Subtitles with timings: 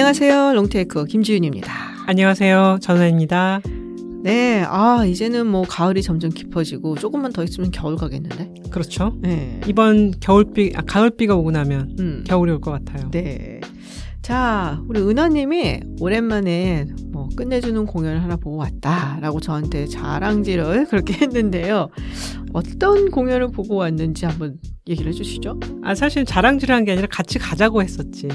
[0.00, 0.52] 안녕하세요.
[0.54, 1.72] 롱테이크 김지윤입니다.
[2.06, 2.78] 안녕하세요.
[2.80, 3.60] 전화입니다.
[4.22, 8.54] 네, 아 이제는 뭐 가을이 점점 깊어지고 조금만 더 있으면 겨울 가겠는데.
[8.70, 9.16] 그렇죠.
[9.20, 9.60] 네.
[9.66, 12.24] 이번 겨울비, 아, 가을비가 오고 나면 음.
[12.28, 13.10] 겨울이 올 것 같아요.
[13.10, 13.60] 네.
[14.22, 21.88] 자, 우리 은하님이 오랜만에 뭐 끝내주는 공연을 하나 보고 왔다라고 저한테 자랑질을 그렇게 했는데요.
[22.52, 24.56] 어떤 공연을 보고 왔는지 한번
[24.88, 25.58] 얘기를 해주시죠.
[25.82, 28.28] 아, 사실 자랑질한 게 아니라 같이 가자고 했었지.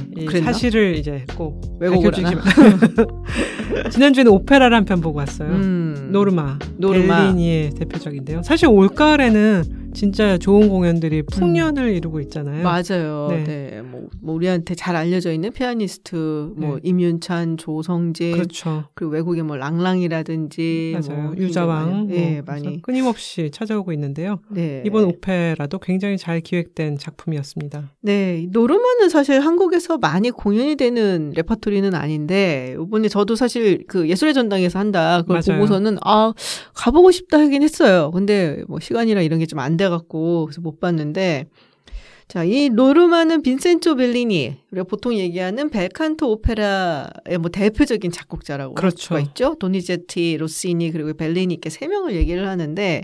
[0.43, 2.31] 사실을 이제 꼭 왜곡을 마.
[3.89, 5.49] 지난주에는 오페라를 한 편 보고 왔어요.
[5.49, 6.09] 음.
[6.11, 6.59] 노르마.
[6.77, 7.23] 노르마.
[7.27, 8.43] 벨리니의 대표적인데요.
[8.43, 12.63] 사실 올 가을에는 진짜 좋은 공연들이 풍년을 이루고 있잖아요.
[12.63, 13.27] 맞아요.
[13.29, 13.43] 네.
[13.43, 13.81] 네.
[13.81, 16.81] 뭐, 뭐 우리한테 잘 알려져 있는 피아니스트, 뭐 네.
[16.83, 18.85] 임윤찬, 조성재, 그렇죠.
[18.95, 21.21] 그리고 외국의 뭐 랑랑이라든지, 맞아요.
[21.23, 22.07] 뭐 유자왕.
[22.11, 22.81] 예, 뭐 많이.
[22.81, 24.39] 끊임없이 찾아오고 있는데요.
[24.49, 24.83] 네.
[24.85, 27.91] 이번 오페라도 굉장히 잘 기획된 작품이었습니다.
[28.01, 34.79] 네, 노르마는 사실 한국에서 많이 공연이 되는 레퍼토리는 아닌데 이번에 저도 사실 그 예술의 전당에서
[34.79, 35.59] 한다 그걸 맞아요.
[35.59, 36.33] 보고서는 아
[36.73, 38.11] 가보고 싶다 하긴 했어요.
[38.11, 41.47] 근데 뭐 시간이나 이런 게 좀 안 돼 갖고 그래서 못 봤는데
[42.27, 48.97] 자, 이 노르마는 빈센조 벨리니 우리가 보통 얘기하는 벨칸토 오페라의 뭐 대표적인 작곡자라고 할 그렇죠.
[48.97, 49.55] 수가 있죠.
[49.59, 53.03] 도니제티, 로시니 그리고 벨리니 이렇게 세 명을 얘기를 하는데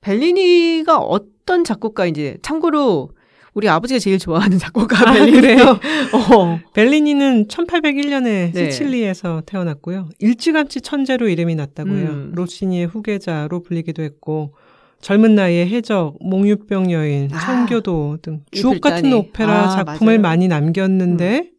[0.00, 3.10] 벨리니가 어떤 작곡가인지 참고로
[3.52, 5.32] 우리 아버지가 제일 좋아하는 작곡가 아, 벨리니.
[5.32, 5.78] 그래요?
[6.34, 6.60] 어.
[6.72, 8.70] 벨리니는 1801년에 네.
[8.70, 10.08] 시칠리에서 태어났고요.
[10.18, 12.06] 일찌감치 천재로 이름이 났다고요.
[12.08, 12.32] 음.
[12.34, 14.54] 로시니의 후계자로 불리기도 했고
[15.00, 19.12] 젊은 나이에 해적, 몽유병 여인, 아, 청교도 등 주옥 같은.
[19.12, 20.22] 오페라 아, 작품을 맞아요.
[20.22, 21.50] 많이 남겼는데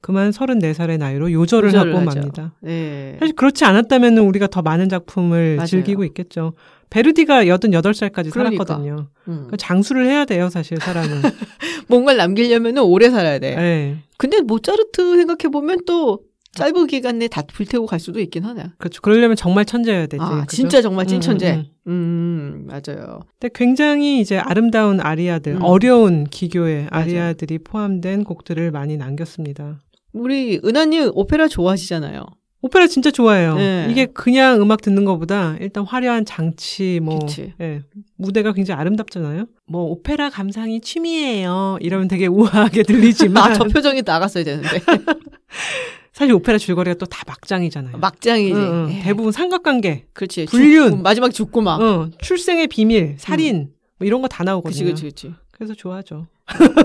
[0.00, 2.18] 그만 34살의 나이로 요절을, 요절을 하고 하죠.
[2.20, 2.54] 맙니다.
[2.60, 3.16] 네.
[3.20, 5.66] 사실 그렇지 않았다면 우리가 더 많은 작품을 맞아요.
[5.66, 6.54] 즐기고 있겠죠.
[6.88, 8.64] 베르디가 88살까지 그러니까.
[8.64, 9.08] 살았거든요.
[9.28, 9.46] 음.
[9.50, 11.10] 그 장수를 해야 돼요, 사실 사람은.
[11.88, 13.54] 뭔가를 남기려면 오래 살아야 돼.
[13.54, 13.96] 네.
[14.16, 16.20] 근데 모차르트 생각해 보면 또
[16.52, 18.70] 짧은 기간 내에 다 불태우고 갈 수도 있긴 하네.
[18.78, 19.00] 그렇죠.
[19.02, 20.20] 그러려면 정말 천재여야 되지.
[20.20, 20.56] 아, 그죠?
[20.56, 21.52] 진짜 정말 음, 찐천재.
[21.52, 21.92] 음, 음.
[21.92, 23.20] 음, 맞아요.
[23.38, 25.62] 근데 굉장히 이제 아름다운 아리아들, 음.
[25.62, 27.04] 어려운 기교의 맞아요.
[27.04, 29.80] 아리아들이 포함된 곡들을 많이 남겼습니다.
[30.12, 32.26] 우리 은하님 오페라 좋아하시잖아요.
[32.62, 33.54] 오페라 진짜 좋아해요.
[33.54, 33.86] 네.
[33.90, 37.18] 이게 그냥 음악 듣는 것보다 일단 화려한 장치, 뭐.
[37.60, 37.82] 예,
[38.16, 39.46] 무대가 굉장히 아름답잖아요.
[39.66, 41.78] 뭐 오페라 감상이 취미예요.
[41.80, 44.68] 이러면 되게 우아하게 들리지만 아, 저 표정이 나갔어야 되는데.
[46.20, 47.96] 사실 오페라 줄거리가 또 다 막장이잖아요.
[47.96, 48.52] 막장이지.
[48.52, 48.58] 응,
[48.88, 48.92] 응.
[48.92, 49.02] 예.
[49.02, 50.44] 대부분 삼각관계, 그렇지.
[50.46, 50.90] 불륜.
[50.90, 51.80] 죽고, 마지막 죽고 막.
[51.80, 54.84] 어, 출생의 비밀, 살인 뭐 이런 거 다 나오거든요.
[54.90, 55.32] 그치, 그치.
[55.50, 56.26] 그래서 좋아하죠.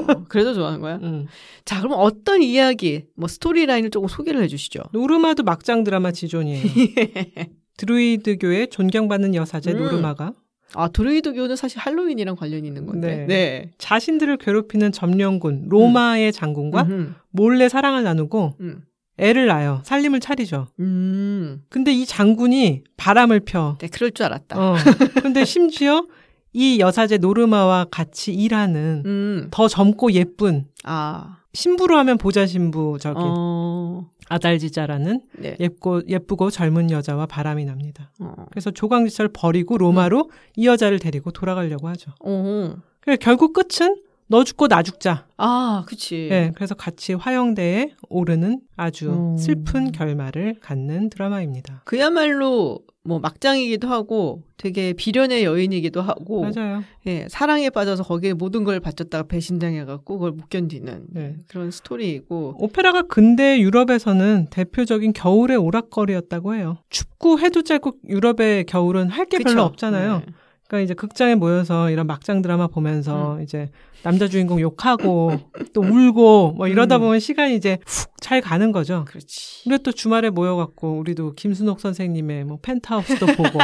[0.08, 1.00] 어, 그래도 좋아하는 거야?
[1.04, 1.26] 음.
[1.66, 4.84] 자, 그럼 어떤 이야기, 뭐 스토리라인을 조금 소개를 해주시죠.
[4.94, 6.64] 노르마도 막장 드라마 지존이에요.
[7.78, 9.78] 드루이드교의 존경받는 여사제 음.
[9.80, 10.32] 노르마가
[10.76, 13.18] 아, 드루이드교는 사실 할로윈이랑 관련이 있는 건데.
[13.18, 13.26] 네.
[13.28, 13.72] 네.
[13.80, 17.14] 자신들을 괴롭히는 점령군 로마의 장군과 음흠.
[17.32, 18.82] 몰래 사랑을 나누고 음.
[19.18, 19.82] 애를 낳아요.
[19.84, 20.68] 살림을 차리죠.
[20.80, 21.64] 음.
[21.70, 23.78] 근데 이 장군이 바람을 펴.
[23.80, 24.60] 네, 그럴 줄 알았다.
[24.60, 24.76] 어.
[25.22, 26.06] 근데 심지어
[26.52, 29.48] 이 여사제 노르마와 같이 일하는 음.
[29.52, 31.40] 더 젊고 예쁜 아.
[31.54, 34.10] 신부로 하면 보조 신부 저기 어.
[34.28, 35.56] 아달지사라는 네.
[35.60, 38.12] 예쁘고 예쁘고 젊은 여자와 바람이 납니다.
[38.20, 38.34] 어.
[38.52, 42.12] 그래서 조강지철 버리고 로마로 이 여자를 데리고 돌아가려고 하죠.
[42.24, 42.76] 어.
[43.00, 43.96] 그래 결국 끝은
[44.28, 45.28] 너 죽고 나 죽자.
[45.38, 46.30] 아, 그치.
[46.32, 49.38] 예, 그래서 같이 화영대에 오르는 아주 음.
[49.38, 51.82] 슬픈 결말을 갖는 드라마입니다.
[51.86, 56.84] 그야말로 뭐 막장이기도 하고 되게 비련의 여인이기도 하고 맞아요.
[57.06, 61.36] 예, 사랑에 빠져서 거기에 모든 걸 바쳤다가 배신당해 갖고 그걸 못 견디는 네.
[61.48, 66.78] 그런 스토리이고 오페라가 근대 유럽에서는 대표적인 겨울의 오락거리였다고 해요.
[66.90, 69.62] 춥고 해도 짧고 유럽의 겨울은 할 게 별로?
[69.64, 70.24] 없잖아요.
[70.26, 70.34] 네.
[70.68, 73.70] 그러니까 이제 극장에 모여서 이런 막장 드라마 보면서 이제
[74.04, 75.32] 남자 주인공 욕하고
[75.74, 77.02] 또 울고 뭐 이러다 음.
[77.02, 79.06] 보면 시간이 이제 훅 잘 가는 거죠.
[79.08, 79.70] 그렇지.
[79.70, 83.60] 우리 또 주말에 모여갖고 우리도 김순옥 선생님의 뭐 펜트하우스도 보고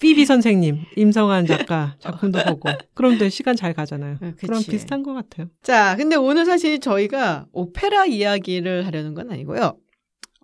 [0.00, 4.16] 피비 선생님, 임성한 작가 작품도 보고 그럼 또 시간 잘 가잖아요.
[4.20, 4.34] 네.
[4.36, 5.46] 그럼 비슷한 것 같아요.
[5.62, 9.76] 자, 근데 오늘 사실 저희가 오페라 이야기를 하려는 건 아니고요.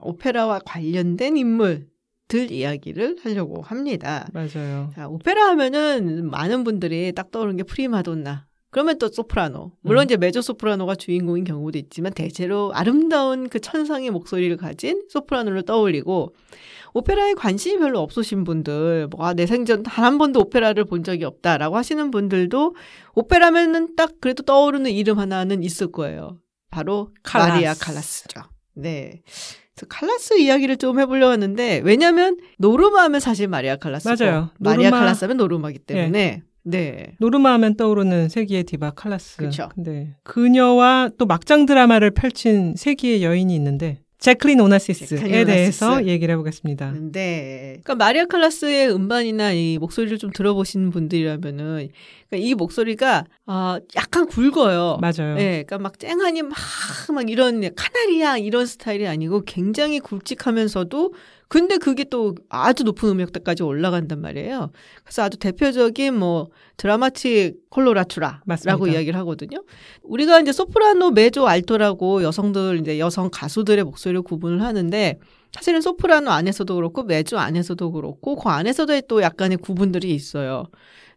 [0.01, 1.89] 오페라와 관련된 인물
[2.29, 4.29] 들 이야기를 하려고 합니다.
[4.33, 4.91] 맞아요.
[4.95, 8.47] 자, 오페라 하면은 많은 분들이 딱 떠오르는 게 프리마돈나.
[8.71, 9.73] 그러면 또 소프라노.
[9.81, 10.05] 물론 음.
[10.05, 16.35] 이제 메조 소프라노가 주인공인 경우도 있지만 대체로 아름다운 그 천상의 목소리를 가진 소프라노를 떠올리고
[16.93, 21.25] 오페라에 관심이 별로 없으신 분들, 뭐, 아, 내 생전 단 한 번도 오페라를 본 적이
[21.25, 22.75] 없다라고 하시는 분들도
[23.15, 26.39] 오페라면은 딱 그래도 떠오르는 이름 하나는 있을 거예요.
[26.71, 27.51] 바로 칼라스.
[27.51, 28.41] 마리아 칼라스죠.
[28.75, 29.23] 네.
[29.87, 34.51] 칼라스 이야기를 좀 해보려고 하는데 왜냐하면 노르마 하면 사실 마리아 칼라스고 맞아요.
[34.59, 37.15] 마리아 노르마- 칼라스 하면 노르마기 때문에 네.
[37.19, 39.39] 노르마 하면 떠오르는 세기의 디바 칼라스.
[39.39, 39.71] 그쵸.
[39.75, 46.09] 근데 그녀와 또 막장 드라마를 펼친 세기의 여인이 있는데 재클린 오나시스에 재클린 대해서 오나시스.
[46.09, 46.93] 얘기를 해보겠습니다.
[47.13, 47.79] 네.
[47.83, 51.89] 그러니까 마리아 칼라스의 음반이나 이 목소리를 좀 들어보신 분들이라면은
[52.29, 54.99] 그러니까 이 목소리가 아 약간 굵어요.
[55.01, 55.37] 맞아요.
[55.37, 56.59] 네, 그러니까 막 쨍하니 막,
[57.15, 61.15] 막 이런 카나리아 이런 스타일이 아니고 굉장히 굵직하면서도
[61.49, 64.71] 근데 그게 또 아주 높은 음역대까지 올라간단 말이에요.
[65.03, 68.45] 그래서 아주 대표적인 뭐 드라마틱 콜로라투라라고.
[68.93, 69.65] 이야기를 하거든요.
[70.03, 75.19] 우리가 이제 소프라노, 메조, 알토라고 여성들 이제 여성 가수들의 목소리를 구분을 하는데
[75.53, 80.67] 사실은 소프라노 안에서도 그렇고 메조 안에서도 그렇고 그 안에서도 또 약간의 구분들이 있어요.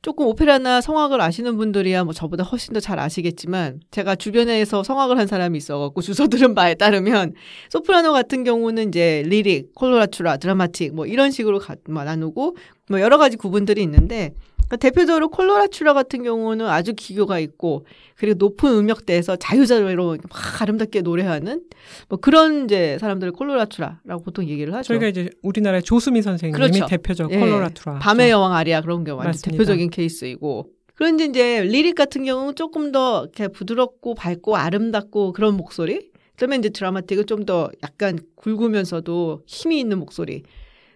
[0.02, 5.28] 조금 오페라나 성악을 아시는 분들이야 뭐 저보다 훨씬 더 잘 아시겠지만 제가 주변에서 성악을 한
[5.28, 7.34] 사람이 있어갖고 주워 들은 바에 따르면
[7.70, 12.58] 소프라노 같은 경우는 이제 리릭, 콜로라투라, 드라마틱 뭐 이런 식으로 가, 뭐 나누고
[12.90, 14.34] 뭐 여러 가지 구분들이 있는데
[14.72, 17.86] 그러니까 대표적으로 콜로라투라 같은 경우는 아주 기교가 있고
[18.16, 21.64] 그리고 높은 음역대에서 자유자재로 막 아름답게 노래하는
[22.08, 24.88] 뭐 그런 이제 사람들을 콜로라투라라고 보통 얘기를 하죠.
[24.88, 26.86] 저희가 이제 우리나라의 조수미 선생님이 그렇죠.
[26.86, 27.40] 대표적 예.
[27.40, 28.00] 콜로라투라.
[28.00, 29.52] 밤의 여왕 아리아 그런 게 완전 맞습니다.
[29.52, 30.70] 대표적인 케이스이고.
[30.96, 36.12] 그런데 이제 리릭 같은 경우는 조금 더 이렇게 부드럽고 밝고 아름답고 그런 목소리.
[36.38, 40.44] 그러면 이제 드라마틱은 좀 더 약간 굵으면서도 힘이 있는 목소리.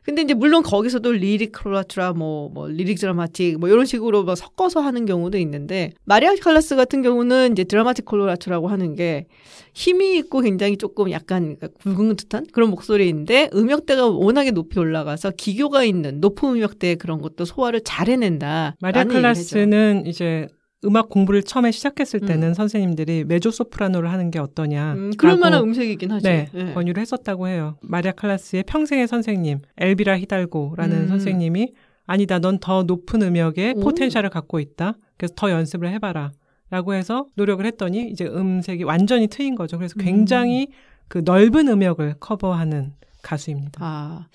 [0.05, 4.79] 근데 이제 물론 거기서도 리릭 콜로라투라 뭐, 뭐 리릭 드라마틱 뭐 이런 식으로 막 섞어서
[4.79, 9.25] 하는 경우도 있는데 마리아 칼라스 같은 경우는 이제 드라마틱 콜로라투라고 하는 게
[9.73, 16.21] 힘이 있고 굉장히 조금 약간 굵은 듯한 그런 목소리인데 음역대가 워낙에 높이 올라가서 기교가 있는
[16.21, 18.75] 높은 음역대의 그런 것도 소화를 잘 해낸다.
[18.79, 20.47] 마리아 칼라스는 이제
[20.85, 22.27] 음악 공부를 처음에 시작했을 음.
[22.27, 24.93] 때는 선생님들이 메조 소프라노를 하는 게 어떠냐.
[24.93, 26.27] 음, 그럴 만한 음색이긴 하죠.
[26.27, 26.73] 네, 네.
[26.73, 27.77] 권유를 했었다고 해요.
[27.81, 31.07] 마리아 칼라스의 평생의 선생님 엘비라 히달고라는 음.
[31.07, 31.73] 선생님이
[32.05, 33.79] 아니다, 넌 더 높은 음역의 오.
[33.81, 34.95] 포텐셜을 갖고 있다.
[35.17, 36.31] 그래서 더 연습을 해봐라.
[36.69, 39.77] 라고 해서 노력을 했더니 이제 음색이 완전히 트인 거죠.
[39.77, 40.03] 그래서 음.
[40.03, 40.67] 굉장히
[41.07, 43.79] 그 넓은 음역을 커버하는 가수입니다.
[43.81, 44.27] 아.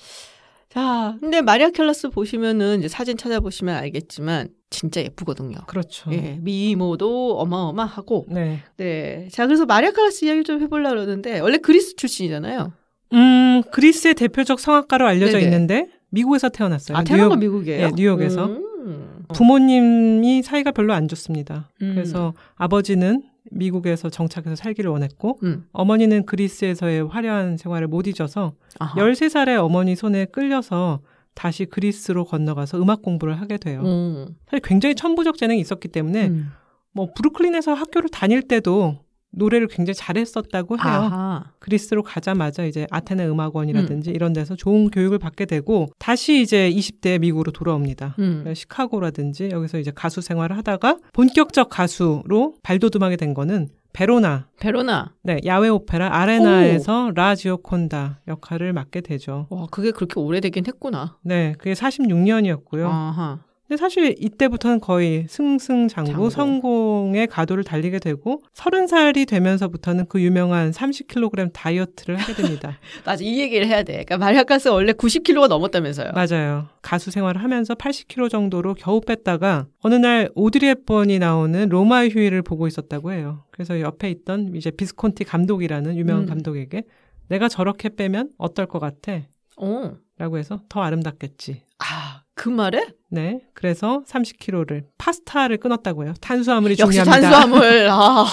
[0.73, 5.57] 자, 근데 마리아 캘라스 보시면은 이제 사진 찾아보시면 알겠지만 진짜 예쁘거든요.
[5.67, 6.13] 그렇죠.
[6.13, 8.27] 예, 미모도 어마어마하고.
[8.31, 8.61] 네.
[8.77, 9.29] 네.
[9.33, 12.73] 자, 그래서 마리아 칼라스 이야기 좀 해보려고 그러는데, 원래 그리스 출신이잖아요.
[13.15, 15.45] 음, 그리스의 대표적 성악가로 알려져 네네.
[15.45, 16.97] 있는데 미국에서 태어났어요.
[16.99, 17.87] 아, 태어난 건 뉴욕- 미국이에요?
[17.87, 18.47] 예, 뉴욕에서.
[18.47, 19.25] 음.
[19.35, 21.69] 부모님이 사이가 별로 안 좋습니다.
[21.83, 21.93] 음.
[21.95, 25.67] 그래서 아버지는 미국에서 정착해서 살기를 원했고 음.
[25.73, 28.95] 어머니는 그리스에서의 화려한 생활을 못 잊어서 아하.
[29.01, 31.01] 13살에 어머니 손에 끌려서
[31.35, 33.83] 다시 그리스로 건너가서 음악 공부를 하게 돼요.
[33.83, 34.37] 음.
[34.47, 36.51] 사실 굉장히 천부적 재능이 있었기 때문에 음.
[36.93, 38.99] 뭐 브루클린에서 학교를 다닐 때도
[39.33, 40.85] 노래를 굉장히 잘했었다고 해요.
[40.85, 41.45] 아하.
[41.59, 43.33] 그리스로 가자마자 이제 아테네 음.
[43.33, 48.17] 음악원이라든지 이런 데서 좋은 교육을 받게 되고 다시 이제 20대 미국으로 돌아옵니다.
[48.19, 48.53] 음.
[48.55, 55.15] 시카고라든지 여기서 이제 가수 생활을 하다가 본격적 가수로 발돋움하게 된 거는 베로나, 베로나.
[55.23, 59.47] 네, 야외 오페라 아레나에서 라지오콘다 역할을 맡게 되죠.
[59.51, 61.17] 와, 그게 그렇게 오래되긴 했구나.
[61.23, 62.87] 네, 그게 46년이었고요.
[62.87, 63.41] 아하.
[63.71, 66.31] 근데 사실 이때부터는 거의 승승장구 장구.
[66.31, 72.77] 성공의 가도를 달리게 되고 30살이 되면서부터는 그 유명한 30kg 다이어트를 하게 됩니다.
[73.07, 73.93] 맞아, 이 얘기를 해야 돼.
[73.93, 76.11] 그러니까 마리아 칼라스 원래 90kg가 넘었다면서요.
[76.15, 76.67] 맞아요.
[76.83, 82.67] 가수 생활을 하면서 80kg 정도로 겨우 뺐다가 어느 날 오드리 헵번이 나오는 로마의 휴일을 보고
[82.67, 83.45] 있었다고 해요.
[83.53, 86.29] 그래서 옆에 있던 이제 비스콘티 감독이라는 유명한 음.
[86.29, 86.83] 감독에게
[87.29, 89.21] 내가 저렇게 빼면 어떨 것 같아?
[89.59, 89.93] 어.
[90.19, 91.63] 라고 해서 더 아름답겠지.
[91.79, 92.87] 아, 그 말에?
[93.11, 93.43] 네.
[93.53, 96.15] 그래서 30kg를 파스타를 끊었다고 해요.
[96.23, 97.31] 탄수화물이 역시 중요합니다.
[97.31, 97.87] 탄수화물.
[97.93, 98.25] 아.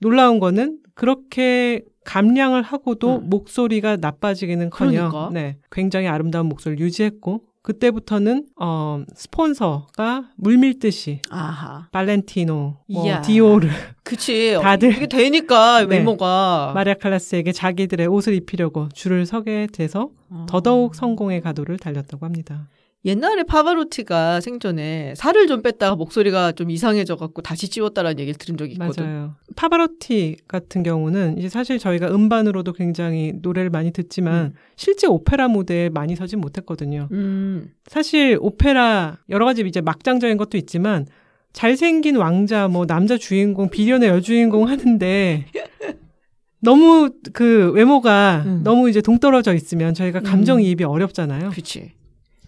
[0.00, 3.30] 놀라운 거는 그렇게 감량을 하고도 음.
[3.30, 5.30] 목소리가 나빠지기는커녕 그러니까.
[5.32, 11.88] 네, 굉장히 아름다운 목소리를 유지했고 그때부터는 어, 스폰서가 물밀듯이 아하.
[11.92, 13.22] 발렌티노, 뭐 이야.
[13.22, 13.68] 디오르,
[14.02, 14.54] 그치.
[14.60, 15.96] 다들- 이게 되니까 네.
[15.98, 16.72] 외모가.
[16.74, 20.44] 마리아 칼라스에게 자기들의 옷을 입히려고 줄을 서게 돼서 어.
[20.48, 22.68] 더더욱 성공의 가도를 달렸다고 합니다.
[23.06, 28.72] 옛날에 파바로티가 생전에 살을 좀 뺐다가 목소리가 좀 이상해져 갖고 다시 찌웠다라는 얘기를 들은 적이
[28.72, 29.04] 있거든.
[29.04, 29.34] 맞아요.
[29.56, 34.52] 파바로티 같은 경우는 이제 사실 저희가 음반으로도 굉장히 노래를 많이 듣지만 음.
[34.76, 37.08] 실제 오페라 무대에 많이 서진 못했거든요.
[37.12, 37.72] 음.
[37.86, 41.06] 사실 오페라 여러 가지 이제 막장적인 것도 있지만
[41.52, 45.44] 잘생긴 왕자 뭐 남자 주인공 비련의 여주인공 하는데
[46.60, 48.62] 너무 그 외모가 음.
[48.64, 51.50] 너무 이제 동떨어져 있으면 저희가 감정이입이 어렵잖아요.
[51.50, 51.92] 그치.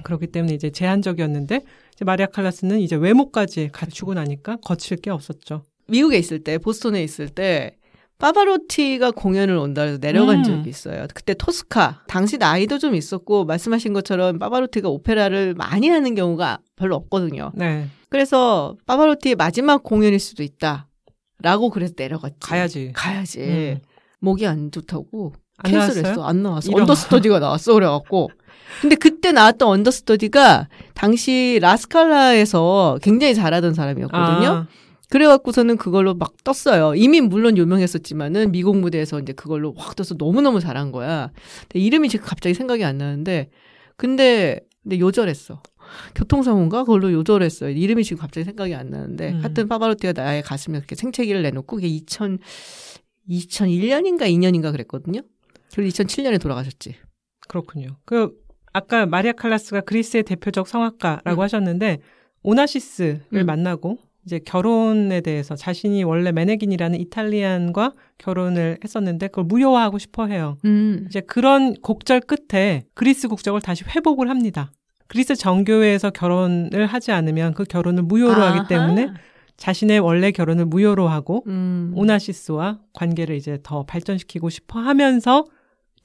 [0.07, 1.63] 그렇기 때문에 이제 제한적이었는데
[1.95, 5.65] 이제 마리아 칼라스는 이제 외모까지 갖추고 나니까 거칠 게 없었죠.
[5.89, 7.77] 미국에 있을 때, 보스턴에 있을 때,
[8.19, 10.43] 파바로티가 공연을 온다 해서 내려간 음.
[10.45, 11.07] 적이 있어요.
[11.13, 12.05] 그때 토스카.
[12.07, 17.51] 당시 나이도 좀 있었고 말씀하신 것처럼 파바로티가 오페라를 많이 하는 경우가 별로 없거든요.
[17.55, 17.89] 네.
[18.09, 20.89] 그래서 파바로티의 마지막 공연일 수도 있다.
[21.43, 22.39] 라고 그래서 내려갔지.
[22.41, 22.93] 가야지.
[22.95, 23.41] 가야지.
[23.41, 23.79] 음.
[24.21, 26.03] 목이 안 좋다고 안 캔슬했어.
[26.03, 26.25] 나왔어요?
[26.25, 26.69] 안 나왔어.
[26.71, 26.81] 이런.
[26.83, 27.75] 언더스터디가 나왔어.
[27.75, 28.31] 그래갖고.
[28.81, 34.49] 근데 그때 나왔던 언더스터디가 당시 라스칼라에서 굉장히 잘하던 사람이었거든요.
[34.49, 34.67] 아,
[35.09, 36.95] 그래갖고서는 그걸로 막 떴어요.
[36.95, 41.31] 이미 물론 유명했었지만은 미국 무대에서 이제 그걸로 확 떠서 너무너무 잘한 거야.
[41.63, 43.51] 근데 이름이 지금 갑자기 생각이 안 나는데,
[43.97, 45.63] 근데, 근데 요절했어.
[46.17, 46.83] 교통사고인가?
[46.85, 47.71] 그걸로 요절했어요.
[47.71, 49.41] 이름이 지금 갑자기 생각이 안 나는데, 음.
[49.41, 52.41] 하여튼 파바로티가 나의 가슴에 그렇게 생채기를 내놓고, 그게 2000,
[53.31, 55.21] 2001년인가 2년인가 그랬거든요.
[55.75, 56.95] 그리고 2007년에 돌아가셨지.
[57.49, 57.97] 그렇군요.
[58.05, 58.33] 그
[58.73, 61.43] 아까 마리아 칼라스가 그리스의 대표적 성악가라고 음.
[61.43, 61.99] 하셨는데
[62.43, 63.47] 오나시스를 음.
[63.47, 70.59] 만나고 이제 결혼에 대해서 자신이 원래 메네긴이라는 이탈리안과 결혼을 했었는데 그걸 무효화하고 싶어 해요.
[70.65, 71.07] 음.
[71.09, 74.73] 이제 그런 곡절 끝에 그리스 국적을 다시 회복을 합니다.
[75.07, 79.11] 그리스 정교회에서 결혼을 하지 않으면 그 결혼을 무효로 하기 때문에
[79.57, 81.93] 자신의 원래 결혼을 무효로 하고 음.
[81.95, 85.45] 오나시스와 관계를 이제 더 발전시키고 싶어 하면서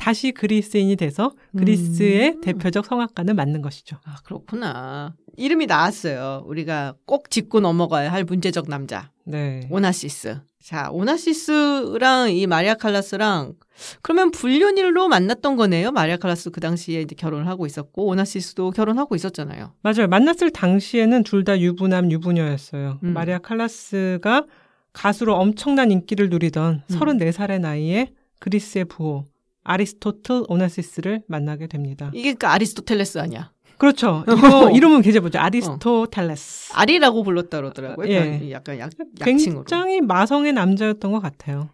[0.02, 2.42] 다시 그리스인이 돼서 그리스의 음.
[2.42, 3.98] 대표적 성악가는 맞는 것이죠.
[4.04, 5.14] 아, 그렇구나.
[5.38, 6.44] 이름이 나왔어요.
[6.48, 9.12] 우리가 꼭 짚고 넘어가야 할 문제적 남자.
[9.26, 9.68] 네.
[9.70, 10.40] 오나시스.
[10.64, 13.54] 자, 오나시스랑 이 마리아 칼라스랑
[14.02, 15.92] 그러면 불륜으로 만났던 거네요.
[15.92, 19.74] 마리아 칼라스 그 당시에 이제 결혼을 하고 있었고 오나시스도 결혼하고 있었잖아요.
[19.82, 20.08] 맞아요.
[20.08, 23.00] 만났을 당시에는 둘 다 유부남 유부녀였어요.
[23.04, 23.14] 음.
[23.14, 24.46] 마리아 칼라스가
[24.94, 27.00] 가수로 엄청난 인기를 누리던 음.
[27.00, 29.26] 34살의 나이에 그리스의 부호
[29.64, 32.12] 아리스토틀 오나시스를 만나게 됩니다.
[32.14, 33.52] 이게 그 아리스토텔레스 아니야.
[33.78, 34.24] 그렇죠.
[34.30, 35.40] 이거 이름은 계제보죠.
[35.40, 36.74] 아리스토텔레스.
[36.76, 38.08] 아리라고 불렀다 그러더라고요.
[38.10, 38.52] 예.
[38.52, 39.64] 약간 약, 약칭으로.
[39.64, 41.70] 굉장히 마성의 남자였던 것 같아요.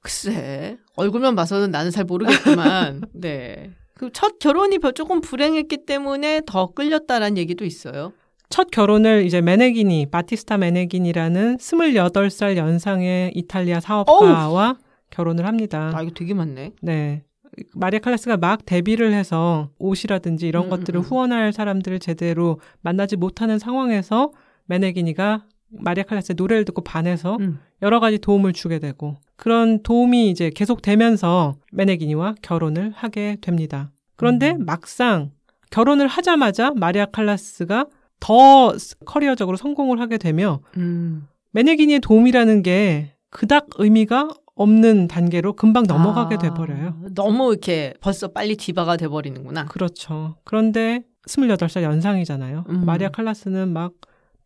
[0.00, 3.70] 글쎄, 얼굴만 봐서는 나는 잘 모르겠지만, 네.
[3.94, 8.12] 그 첫 결혼이 별- 조금 불행했기 때문에 더 끌렸다라는 얘기도 있어요.
[8.48, 14.76] 첫 결혼을 이제 메네기니, 바티스타 메네기니라는 28살 연상의 이탈리아 사업가와
[15.10, 15.92] 결혼을 합니다.
[15.94, 16.72] 아, 이거 되게 많네.
[16.82, 17.24] 네.
[17.74, 21.04] 마리아 칼라스가 막 데뷔를 해서 옷이라든지 이런 음, 것들을 음, 음.
[21.04, 24.32] 후원할 사람들을 제대로 만나지 못하는 상황에서
[24.66, 27.58] 메네기니가 마리아 칼라스의 노래를 듣고 반해서 음.
[27.82, 33.90] 여러 가지 도움을 주게 되고 그런 도움이 이제 계속 되면서 메네기니와 결혼을 하게 됩니다.
[34.16, 34.64] 그런데 음.
[34.64, 35.30] 막상
[35.70, 37.86] 결혼을 하자마자 마리아 칼라스가
[38.20, 38.72] 더
[39.04, 41.28] 커리어적으로 성공을 하게 되며 음.
[41.52, 46.96] 메네기니의 도움이라는 게 그닥 의미가 없는 단계로 금방 넘어가게 아, 돼버려요.
[47.14, 49.66] 너무 이렇게 벌써 빨리 디바가 돼버리는구나.
[49.66, 50.36] 그렇죠.
[50.44, 52.64] 그런데 28살 연상이잖아요.
[52.68, 52.84] 음.
[52.84, 53.92] 마리아 칼라스는 막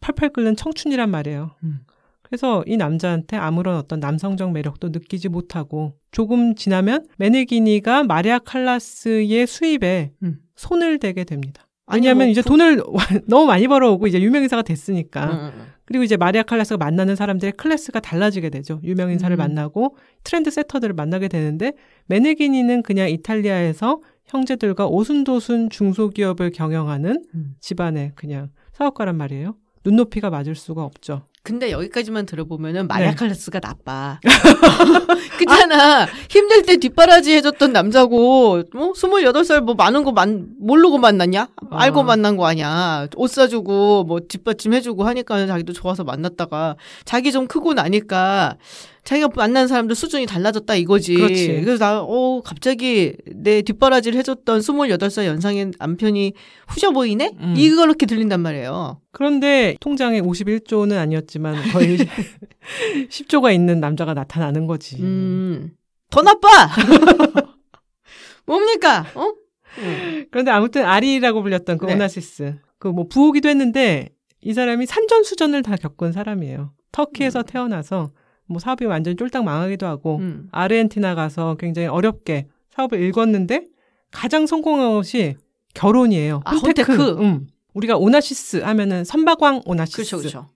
[0.00, 1.52] 팔팔 끓는 청춘이란 말이에요.
[1.64, 1.81] 음.
[2.23, 10.12] 그래서 이 남자한테 아무런 어떤 남성적 매력도 느끼지 못하고 조금 지나면 메네기니가 마리아 칼라스의 수입에
[10.23, 10.38] 음.
[10.57, 11.66] 손을 대게 됩니다.
[11.92, 12.83] 왜냐하면 뭐 이제 부- 돈을
[13.28, 15.52] 너무 많이 벌어오고 이제 유명인사가 됐으니까.
[15.93, 18.81] 그리고 이제 마리아 칼라스가 만나는 사람들의 클래스가 달라지게 되죠.
[18.83, 19.39] 유명 인사를 음.
[19.39, 19.95] 만나고
[20.25, 21.75] 트렌드 세터들을 만나게 되는데
[22.07, 27.57] 메네기니는 그냥 이탈리아에서 형제들과 오순도순 중소기업을 경영하는 음.
[27.61, 29.55] 집안의 그냥 사업가란 말이에요.
[29.85, 31.27] 눈높이가 맞을 수가 없죠.
[31.45, 33.17] 근데 여기까지만 들어보면은 마리아 네.
[33.17, 34.21] 칼라스가 나빠.
[35.39, 36.07] 그잖아.
[36.31, 41.49] 힘들 때 뒷바라지 해줬던 남자고, 뭐, 28살 뭐 많은 거 만, 모르고 만났냐?
[41.71, 42.03] 알고 어.
[42.05, 43.09] 만난 거 아니야.
[43.17, 48.57] 옷 사주고, 뭐, 뒷받침 해주고 하니까 자기도 좋아서 만났다가, 자기 좀 크고 나니까,
[49.04, 51.14] 자기가 만난 사람들 수준이 달라졌다 이거지.
[51.14, 51.61] 그렇지.
[51.64, 56.35] 그래서 나, 어, 갑자기 내 뒷바라지를 해줬던 28살 연상의 남편이
[56.68, 57.32] 후져 보이네?
[57.40, 57.54] 음.
[57.56, 59.00] 이렇게 들린단 말이에요.
[59.11, 61.99] 그런데 통장에 51조는 아니었지만 거의
[63.11, 64.97] 10조가 있는 남자가 나타나는 거지.
[65.02, 65.73] 음,
[66.11, 66.49] 더 나빠!
[68.47, 69.06] 뭡니까?
[69.14, 69.32] 어?
[69.78, 70.26] 음.
[70.30, 71.94] 그런데 아무튼 아리라고 불렸던 그 네.
[71.94, 72.56] 오나시스.
[72.78, 74.09] 그 뭐 부호기도 했는데
[74.40, 76.73] 이 사람이 산전수전을 다 겪은 사람이에요.
[76.90, 78.11] 터키에서 태어나서
[78.47, 80.49] 뭐 사업이 완전히 쫄딱 망하기도 하고 음.
[80.53, 83.67] 아르헨티나 가서 굉장히 어렵게 사업을 일궜는데
[84.11, 85.37] 가장 성공한 것이
[85.75, 86.43] 결혼이에요.
[86.45, 87.21] 아, 혼테크.
[87.21, 87.47] 음.
[87.75, 89.97] 우리가 오나시스 하면은 선박왕 오나시스.
[89.97, 90.51] 그렇죠, 그렇죠.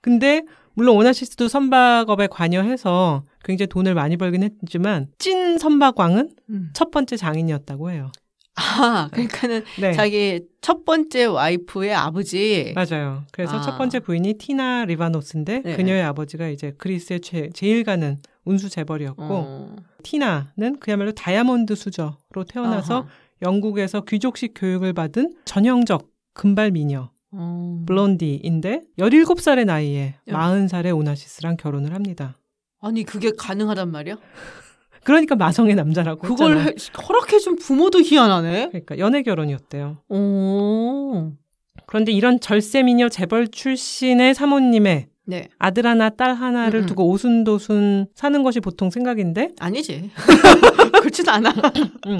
[0.00, 0.42] 근데
[0.74, 6.70] 물론 오나시스도 선박업에 관여해서 굉장히 돈을 많이 벌긴 했지만 찐 선박왕은 음.
[6.72, 8.10] 첫 번째 장인이었다고 해요.
[8.60, 9.92] 아, 그러니까는 네.
[9.92, 12.72] 자기 첫 번째 와이프의 아버지.
[12.74, 13.24] 맞아요.
[13.32, 13.60] 그래서 아.
[13.62, 15.76] 첫 번째 부인이 티나 리바노스인데 네.
[15.76, 19.76] 그녀의 아버지가 이제 그리스의 제, 제일 가는 운수 재벌이었고 어.
[20.02, 23.08] 티나는 그야말로 다이아몬드 수저로 태어나서 아하.
[23.42, 27.82] 영국에서 귀족식 교육을 받은 전형적 금발 미녀 어.
[27.86, 30.34] blondie인데 17살의 나이에 야.
[30.34, 32.36] 40살의 오나시스랑 결혼을 합니다.
[32.80, 34.16] 아니 그게 가능하단 말이야?
[35.04, 36.58] 그러니까 마성의 남자라고 그걸.
[36.58, 36.74] 해-
[37.08, 38.68] 허락해준 부모도 희한하네.
[38.68, 39.98] 그러니까 연애 결혼이었대요.
[40.08, 41.32] 오.
[41.86, 45.48] 그런데 이런 절세 미녀 재벌 출신의 사모님의 네.
[45.58, 46.86] 아들 하나 딸 하나를 음, 음.
[46.86, 50.10] 두고 오순도순 사는 것이 보통 생각인데 아니지.
[51.00, 51.50] 그렇지도 않아.
[52.06, 52.18] 음.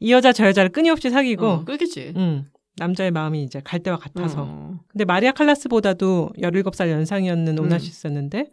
[0.00, 2.12] 이 여자 저 여자를 끊임없이 사귀고 어, 그렇겠지.
[2.16, 2.44] 음,
[2.76, 4.78] 남자의 마음이 이제 갈 때와 같아서 어.
[4.88, 7.64] 근데 마리아 칼라스보다도 17살 연상이었는 음.
[7.64, 8.48] 오나시스였는데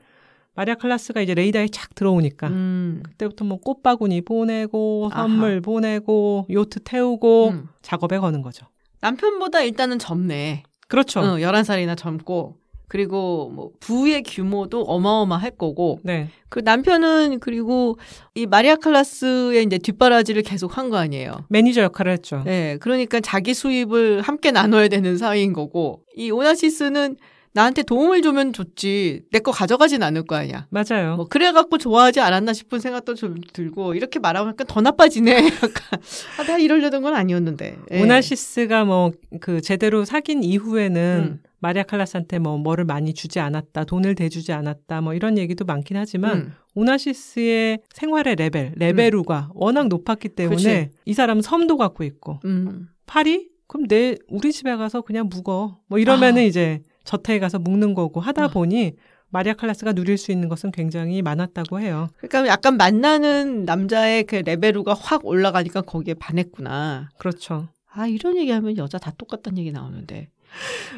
[0.56, 3.02] 마리아 칼라스가 이제 레이다에 착 들어오니까 음.
[3.04, 5.24] 그때부터 뭐 꽃바구니 보내고 아하.
[5.24, 7.68] 선물 보내고 요트 태우고 음.
[7.82, 8.66] 작업을 거는 거죠.
[9.02, 10.64] 남편보다 일단은 젊네.
[10.88, 11.22] 그렇죠.
[11.22, 12.58] 어, 11살이나 젊고.
[12.90, 16.28] 그리고 뭐 부의 규모도 어마어마할 거고 네.
[16.50, 17.98] 그 남편은 그리고
[18.36, 21.46] 이 마리아 칼라스의 이제 뒷바라지를 계속 한 거 아니에요.
[21.48, 22.42] 매니저 역할을 했죠.
[22.44, 27.16] 네, 그러니까 자기 수입을 함께 나눠야 되는 사이인 거고 이 오나시스는
[27.54, 30.68] 나한테 도움을 주면 좋지 내 거 가져가진 않을 거 아니야.
[30.70, 31.16] 맞아요.
[31.18, 35.36] 뭐 그래갖고 좋아하지 않았나 싶은 생각도 좀 들고 이렇게 말하면 약간 더 나빠지네.
[35.64, 36.00] 약간
[36.40, 37.78] 아, 나 이러려던 건 아니었는데.
[37.92, 38.02] 예.
[38.02, 41.40] 오나시스가 뭐 그 제대로 사귄 이후에는 음.
[41.60, 46.38] 마리아 칼라스한테 뭐 뭐를 많이 주지 않았다, 돈을 대주지 않았다, 뭐 이런 얘기도 많긴 하지만
[46.38, 46.54] 음.
[46.76, 50.90] 오나시스의 생활의 레벨, 레베루가 워낙 높았기 때문에 그치.
[51.06, 52.88] 이 사람 섬도 갖고 있고 음.
[53.06, 53.50] 파리?
[53.68, 55.78] 그럼 내 우리 집에 가서 그냥 묵어.
[55.88, 56.46] 뭐 이러면은 아.
[56.46, 56.82] 이제
[57.12, 58.48] 저택에 가서 묵는 거고 하다 아.
[58.48, 58.94] 보니
[59.30, 62.10] 마리아 칼라스가 누릴 수 있는 것은 굉장히 많았다고 해요.
[62.18, 67.10] 그러니까 약간 만나는 남자의 그 레베루가 확 올라가니까 거기에 반했구나.
[67.18, 67.68] 그렇죠.
[67.94, 70.30] 아 이런 얘기하면 여자 다 똑같다는 얘기 나오는데.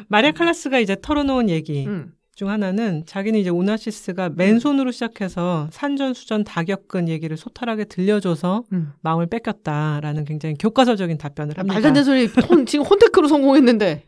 [0.08, 2.12] 마리아 칼라스가 이제 털어놓은 얘기 음.
[2.34, 8.92] 중 하나는 자기는 이제 오나시스가 맨손으로 시작해서 산전수전 다 겪은 얘기를 소탈하게 들려줘서 음.
[9.02, 11.74] 마음을 뺏겼다라는 굉장히 교과서적인 답변을 합니다.
[11.74, 14.02] 말도 안 되는 소리 혼, 지금 혼테크로 성공했는데.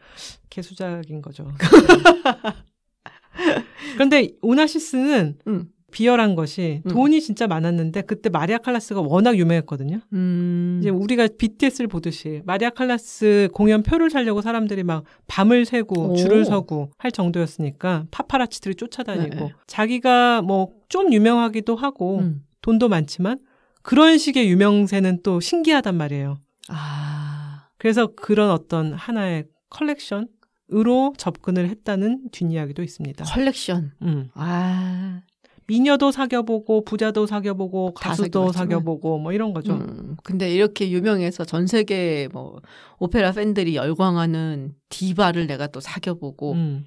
[0.50, 1.47] 개수작인 거죠.
[3.95, 5.68] 그런데 오나시스는 음.
[5.96, 6.90] 비열한 것이 음.
[6.90, 10.00] 돈이 진짜 많았는데 그때 마리아 칼라스가 워낙 유명했거든요.
[10.12, 10.78] 음.
[10.82, 16.16] 이제 우리가 BTS를 보듯이 마리아 칼라스 공연 표를 사려고 사람들이 막 밤을 새고 오.
[16.16, 19.52] 줄을 서고 할 정도였으니까 파파라치들이 쫓아다니고 네.
[19.66, 22.42] 자기가 뭐 좀 유명하기도 하고 음.
[22.62, 23.38] 돈도 많지만
[23.82, 26.38] 그런 식의 유명세는 또 신기하단 말이에요.
[26.68, 27.68] 아.
[27.78, 30.28] 그래서 그런 어떤 하나의 컬렉션
[30.75, 33.25] 으로 접근을 했다는 뒷이야기도 있습니다.
[33.25, 33.92] 컬렉션.
[34.02, 34.30] 음.
[34.34, 35.21] 아.
[35.68, 38.52] 미녀도 사귀어보고 부자도 사귀어보고 다 가수도.
[38.52, 39.74] 사귀어보고 뭐 이런 거죠.
[39.74, 40.16] 음.
[40.22, 42.60] 근데 이렇게 유명해서 전 세계 뭐
[42.98, 46.52] 오페라 팬들이 열광하는 디바를 내가 또 사귀어보고.
[46.52, 46.84] 음.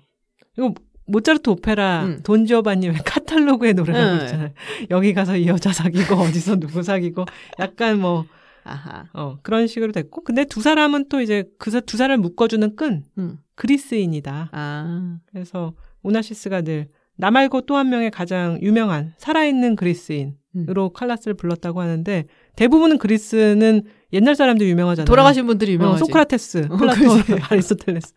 [0.57, 0.73] 이거
[1.05, 2.21] 모차르트 오페라 음.
[2.23, 4.23] 돈 지오반니의 카탈로그의 노래라고 네.
[4.25, 4.49] 있잖아요.
[4.91, 7.25] 여기 가서 이 여자 사귀고 어디서 누구 사귀고
[7.59, 8.25] 약간 뭐
[8.63, 9.05] 아하.
[9.13, 13.39] 어, 그런 식으로 됐고 근데 두 사람은 또 이제 그 두 사람을 묶어주는 끈 음.
[13.55, 14.49] 그리스인이다.
[14.51, 15.17] 아.
[15.31, 16.87] 그래서 오나시스가 늘
[17.19, 20.93] 나 말고 또 한 명의 가장 유명한 살아있는 그리스인으로 음.
[20.93, 25.05] 칼라스를 불렀다고 하는데 대부분은 그리스는 옛날 사람들 유명하잖아요.
[25.05, 25.99] 돌아가신 분들이 어, 유명하지.
[25.99, 27.35] 소크라테스, 어, 플라톤, 그치.
[27.51, 28.13] 아리스토텔레스.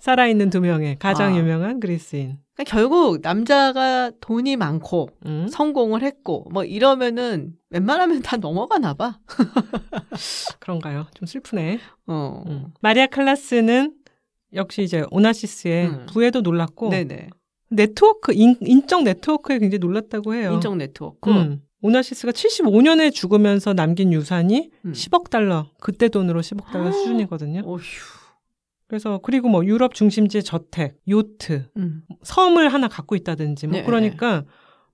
[0.00, 1.36] 살아있는 두 명의 가장 아.
[1.38, 2.38] 유명한 그리스인.
[2.54, 5.48] 그러니까 결국 남자가 돈이 많고 음.
[5.50, 9.18] 성공을 했고 뭐 이러면은 웬만하면 다 넘어가나 봐.
[10.60, 11.06] 그런가요?
[11.14, 11.78] 좀 슬프네.
[12.06, 12.44] 어.
[12.46, 12.66] 음.
[12.82, 13.94] 마리아 칼라스는
[14.54, 16.06] 역시 이제 오나시스의 음.
[16.12, 17.28] 부에도 놀랐고 네네.
[17.70, 20.52] 네트워크 인, 인적 네트워크에 굉장히 놀랐다고 해요.
[20.54, 21.30] 인적 네트워크.
[21.30, 21.62] 음.
[21.82, 24.92] 오나시스가 75년에 죽으면서 남긴 유산이 음.
[24.92, 26.92] 10억 달러, 그때 돈으로 10억 달러 아.
[26.92, 27.62] 수준이거든요.
[27.64, 27.80] 어휴.
[28.86, 32.02] 그래서 그리고 뭐 유럽 중심지의 저택, 요트, 음.
[32.22, 33.84] 섬을 하나 갖고 있다든지 뭐 네.
[33.84, 34.44] 그러니까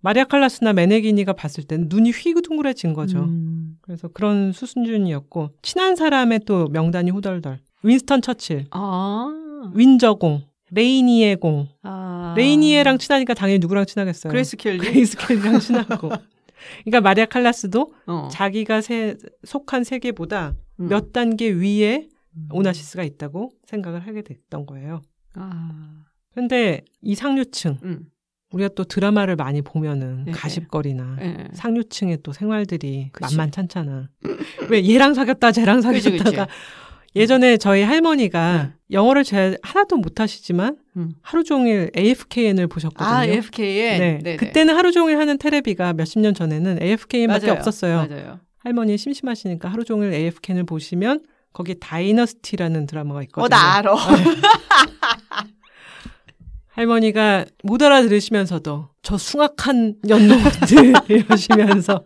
[0.01, 3.21] 마리아 칼라스나 메네기니가 봤을 때는 눈이 휘둥그레진 거죠.
[3.21, 3.79] 음.
[3.81, 7.61] 그래서 그런 수준이었고 친한 사람의 또 명단이 후덜덜.
[7.83, 9.73] 윈스턴 처칠, 아.
[9.75, 10.43] 윈저공,
[10.77, 11.69] 레이니에 공.
[11.83, 12.35] 아.
[12.37, 14.31] 레이니에랑 친하니까 당연히 누구랑 친하겠어요.
[14.31, 14.79] 그레이스 켈리.
[14.79, 16.11] 그레이스 켈리랑 친하고.
[16.85, 18.29] 그러니까 마리아 칼라스도 어.
[18.31, 20.89] 자기가 세- 속한 세계보다 음.
[20.89, 22.49] 몇 단계 위에 음.
[22.53, 25.01] 오나시스가 있다고 생각을 하게 됐던 거예요.
[25.35, 26.05] 아.
[26.35, 28.07] 근데 이 상류층 음.
[28.53, 30.33] 우리가 또 드라마를 많이 보면은 네.
[30.33, 31.49] 가십거리나 예.
[31.55, 33.35] 상류층의 또 생활들이 그치.
[33.37, 34.09] 만만찮잖아.
[34.71, 36.57] 왜 얘랑 사귀었다 쟤랑 그치, 사귀었다가 그치.
[37.17, 38.73] 예전에 저희 할머니가 네.
[38.91, 41.13] 영어를 제 하나도 못하시지만 음.
[41.23, 43.09] 하루 종일 AFKN을 보셨거든요.
[43.09, 43.99] 아, AFK에.
[43.99, 44.19] 네.
[44.23, 44.37] 네네.
[44.37, 47.59] 그때는 하루 종일 하는 테레비가 몇십 년 전에는 AFKN밖에 맞아요.
[47.59, 48.07] 없었어요.
[48.09, 48.41] 맞아요.
[48.59, 51.21] 할머니 심심하시니까 하루 종일 AFKN을 보시면
[51.53, 53.47] 거기 다이너스티라는 드라마가 있거든요.
[53.47, 53.95] 어, 나 알아.
[56.69, 62.05] 할머니가 못 알아들으시면서도 저 숭악한 연놈들 이러시면서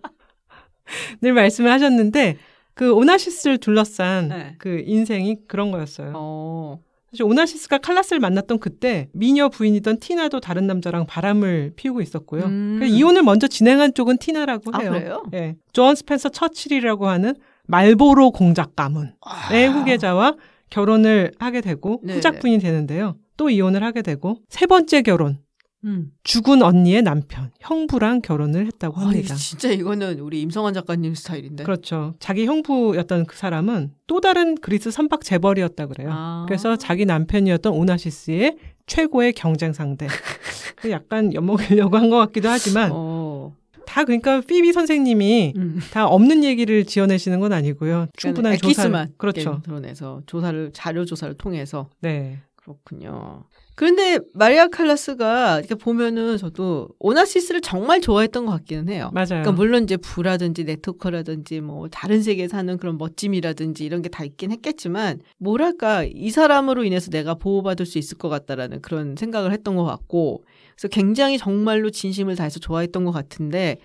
[1.21, 2.37] 늘 말씀을 하셨는데
[2.81, 4.55] 그 오나시스를 둘러싼 네.
[4.57, 6.13] 그 인생이 그런 거였어요.
[6.17, 6.79] 어.
[7.11, 12.45] 사실 오나시스가 칼라스를 만났던 그때 미녀 부인이던 티나도 다른 남자랑 바람을 피우고 있었고요.
[12.45, 12.81] 음.
[12.83, 14.93] 이혼을 먼저 진행한 쪽은 티나라고 아, 해요.
[14.93, 15.23] 그래요?
[15.35, 15.57] 예.
[15.75, 17.35] 존 스펜서 처칠이라고 하는
[17.67, 19.51] 말보로 공작 가문의 아.
[19.51, 20.37] 후계자와
[20.71, 22.15] 결혼을 하게 되고 네네.
[22.15, 23.17] 후작부인이 되는데요.
[23.37, 25.39] 또 이혼을 하게 되고 세 번째 결혼
[25.85, 26.13] 음.
[26.25, 29.35] 죽은 언니의 남편 형부랑 결혼을 했다고 아, 합니다.
[29.35, 31.65] 진짜 이거는 우리 임성환 작가님 스타일인데.
[31.65, 32.15] 그렇죠.
[32.19, 36.11] 자기 형부였던 그 사람은 또 다른 그리스 선박 재벌이었다 그래요.
[36.13, 36.45] 아.
[36.47, 40.07] 그래서 자기 남편이었던 오나시스의 최고의 경쟁 상대.
[40.77, 43.55] 그 약간 엿먹으려고 한 것 같기도 하지만 어.
[43.87, 45.81] 다 그러니까 피비 선생님이 음.
[45.93, 48.07] 다 없는 얘기를 지어내시는 건 아니고요.
[48.17, 49.61] 충분한 조사 그렇죠.
[49.65, 52.39] 드러내서 조사를 자료 조사를 통해서 네.
[52.85, 53.45] 그렇군요.
[53.75, 59.11] 그런데 마리아 칼라스가 이렇게 보면은 저도 오나시스를 정말 좋아했던 것 같기는 해요.
[59.15, 59.29] 맞아요.
[59.29, 64.51] 그러니까 물론 이제 부라든지 네트워크라든지 뭐 다른 세계에 사는 그런 멋짐이라든지 이런 게 다 있긴
[64.51, 69.85] 했겠지만 뭐랄까 이 사람으로 인해서 내가 보호받을 수 있을 것 같다라는 그런 생각을 했던 것
[69.85, 70.45] 같고
[70.77, 73.79] 그래서 굉장히 정말로 진심을 다해서 좋아했던 것 같은데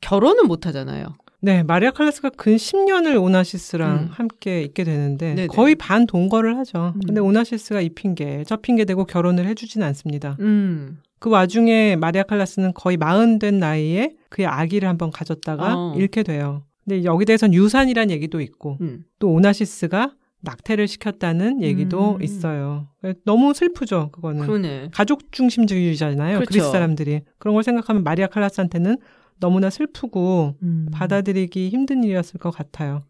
[0.00, 1.06] 결혼은 못 하잖아요.
[1.44, 4.08] 네, 마리아 칼라스가 근 10년을 오나시스랑 음.
[4.12, 5.46] 함께 있게 되는데 네네.
[5.48, 6.92] 거의 반 동거를 하죠.
[6.94, 7.00] 음.
[7.04, 10.36] 근데 오나시스가 이 핑계, 저 핑계 대고 결혼을 해주진 않습니다.
[10.38, 11.00] 음.
[11.18, 15.94] 그 와중에 마리아 칼라스는 거의 마흔 된 나이에 그의 아기를 한번 가졌다가 어.
[15.96, 16.62] 잃게 돼요.
[16.84, 19.04] 근데 여기 대해서는 유산이란 얘기도 있고 음.
[19.18, 22.22] 또 오나시스가 낙태를 시켰다는 얘기도 음.
[22.22, 22.88] 있어요.
[23.24, 24.46] 너무 슬프죠, 그거는.
[24.46, 24.88] 그러네.
[24.92, 26.38] 가족 중심주의잖아요.
[26.38, 26.48] 그렇죠.
[26.48, 27.22] 그리스 사람들이.
[27.38, 28.96] 그런 걸 생각하면 마리아 칼라스한테는
[29.42, 30.86] 너무나 슬프고 음.
[30.92, 33.02] 받아들이기 힘든 일이었을 것 같아요.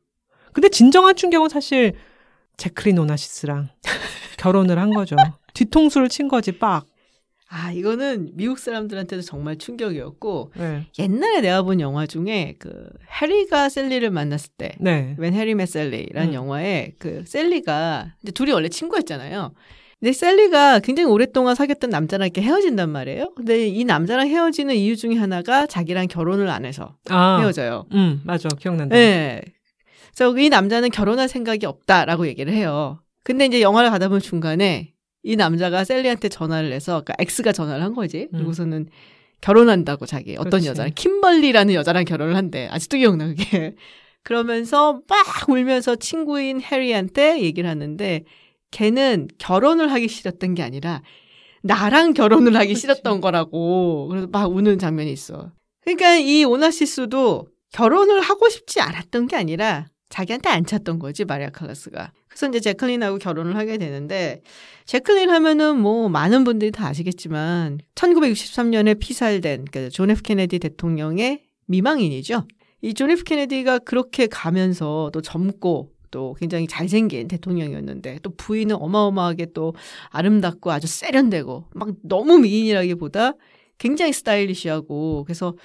[0.55, 1.93] 근데 진정한 충격은 사실
[2.57, 3.69] 재클린 오나시스랑
[4.39, 5.15] 결혼을 한 거죠.
[5.53, 6.87] 뒤통수를 친 거지 빡.
[7.51, 10.87] 아 이거는 미국 사람들한테도 정말 충격이었고 네.
[10.99, 12.89] 옛날에 내가 본 영화 중에 그
[13.21, 15.15] 해리가 샐리를 만났을 때 네.
[15.19, 16.35] 웬 해리 met 셀리라는 음.
[16.35, 19.53] 영화에 그 샐리가 근데 둘이 원래 친구였잖아요.
[20.03, 23.35] 근데 셀리가 굉장히 오랫동안 사귀었던 남자랑 이렇게 헤어진단 말이에요.
[23.37, 27.87] 근데 이 남자랑 헤어지는 이유 중에 하나가 자기랑 결혼을 안 해서 아, 헤어져요.
[27.93, 28.49] 음, 맞아.
[28.49, 28.97] 기억난다.
[28.97, 29.43] 네.
[30.13, 32.99] 그래서 이 남자는 결혼할 생각이 없다라고 얘기를 해요.
[33.23, 37.95] 근데 이제 영화를 가다 보면 중간에 이 남자가 셀리한테 전화를 해서 그러니까 엑스가 전화를 한
[37.95, 38.23] 거지.
[38.33, 38.39] 음.
[38.39, 38.89] 그리고서는
[39.41, 40.67] 결혼한다고 자기 어떤 그렇지.
[40.71, 42.67] 여자랑 킴벌리라는 여자랑 결혼을 한대.
[42.73, 43.77] 아직도 기억나 그게.
[44.25, 48.25] 그러면서 막 울면서 친구인 해리한테 얘기를 하는데
[48.73, 51.03] 걔는 결혼을 하기 싫었던 게 아니라
[51.63, 52.81] 나랑 결혼을 하기 그치.
[52.81, 54.09] 싫었던 거라고.
[54.09, 55.53] 그래서 막 우는 장면이 있어.
[55.83, 62.13] 그러니까 이 오나시스도 결혼을 하고 싶지 않았던 게 아니라 자기한테 안 찼던 거지 마리아 칼라스가.
[62.29, 64.43] 그래서 이제 제클린하고 결혼을 하게 되는데
[64.85, 72.47] 제클린 하면은 뭐 많은 분들이 다 아시겠지만 1963년에 피살된 그존 F 케네디 대통령의 미망인이죠.
[72.83, 79.75] 이존 F 케네디가 그렇게 가면서 또 젊고 또 굉장히 잘생긴 대통령이었는데 또 부인은 어마어마하게 또
[80.11, 83.33] 아름답고 아주 세련되고 막 너무 미인이라기보다
[83.79, 85.57] 굉장히 스타일리시하고 그래서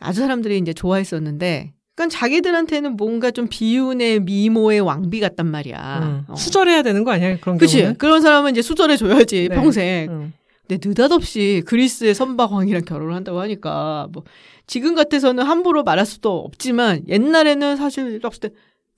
[0.00, 6.00] 아주 사람들이 이제 좋아했었는데 그러니까 자기들한테는 뭔가 좀 비운의 미모의 왕비 같단 말이야.
[6.02, 6.24] 음.
[6.28, 6.36] 어.
[6.36, 7.38] 수절해야 되는 거 아니야?
[7.38, 7.78] 그런 그치?
[7.78, 7.98] 경우는?
[7.98, 9.54] 그런 사람은 이제 수절해 줘야지 네.
[9.54, 10.10] 평생.
[10.10, 10.32] 음.
[10.66, 14.24] 근데 느닷없이 그리스의 선박왕이랑 결혼을 한다고 하니까 뭐
[14.66, 18.50] 지금 같아서는 함부로 말할 수도 없지만 옛날에는 사실 봤을 때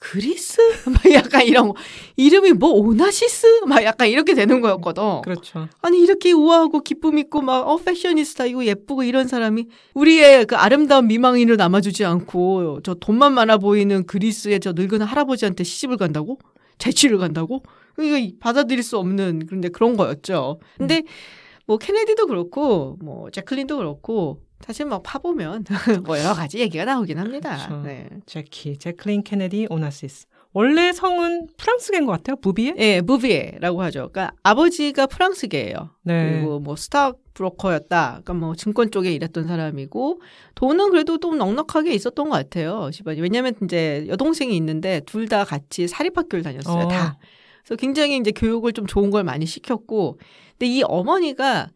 [0.05, 1.75] 그리스 막 약간 이런 거.
[2.17, 5.23] 이름이 뭐 오나시스 막 약간 이렇게 되는 거였거든.
[5.23, 5.67] 그렇죠.
[5.81, 11.07] 아니 이렇게 우아하고 기쁨 있고 막 어 패셔니스타 이고 예쁘고 이런 사람이 우리의 그 아름다운
[11.07, 16.39] 미망인을 남아주지 않고 저 돈만 많아 보이는 그리스의 저 늙은 할아버지한테 시집을 간다고
[16.77, 17.63] 재취를 간다고
[17.99, 20.61] 이거 받아들일 수 없는 그런데 그런 거였죠.
[20.77, 21.03] 근데
[21.67, 25.65] 뭐 케네디도 그렇고 뭐 제클린도 그렇고 사실 뭐 파보면
[26.07, 27.57] 뭐 여러 가지 얘기가 나오긴 합니다.
[27.67, 27.83] 그렇죠.
[27.83, 28.09] 네.
[28.27, 30.27] 재키, 재클린 케네디 오나시스.
[30.57, 32.37] 원래 성은 프랑스계인 것 같아요.
[32.37, 32.75] 부비에?
[32.79, 34.09] 예, 부비에라고 하죠.
[34.13, 35.91] 그러니까 아버지가 프랑스계예요.
[36.05, 36.31] 네.
[36.33, 38.21] 그리고 뭐 stock 브로커였다.
[38.23, 40.21] 그러니까 뭐 증권 쪽에 일했던 사람이고
[40.55, 42.91] 돈은 그래도 좀 넉넉하게 있었던 것 같아요.
[42.93, 43.21] 집안이.
[43.21, 46.85] 왜냐하면 이제 여동생이 있는데 둘 다 같이 사립학교를 다녔어요.
[46.85, 46.89] 어.
[46.89, 47.19] 다.
[47.65, 50.19] 그래서 굉장히 이제 교육을 좀 좋은 걸 많이 시켰고,
[50.53, 51.71] 근데 이 어머니가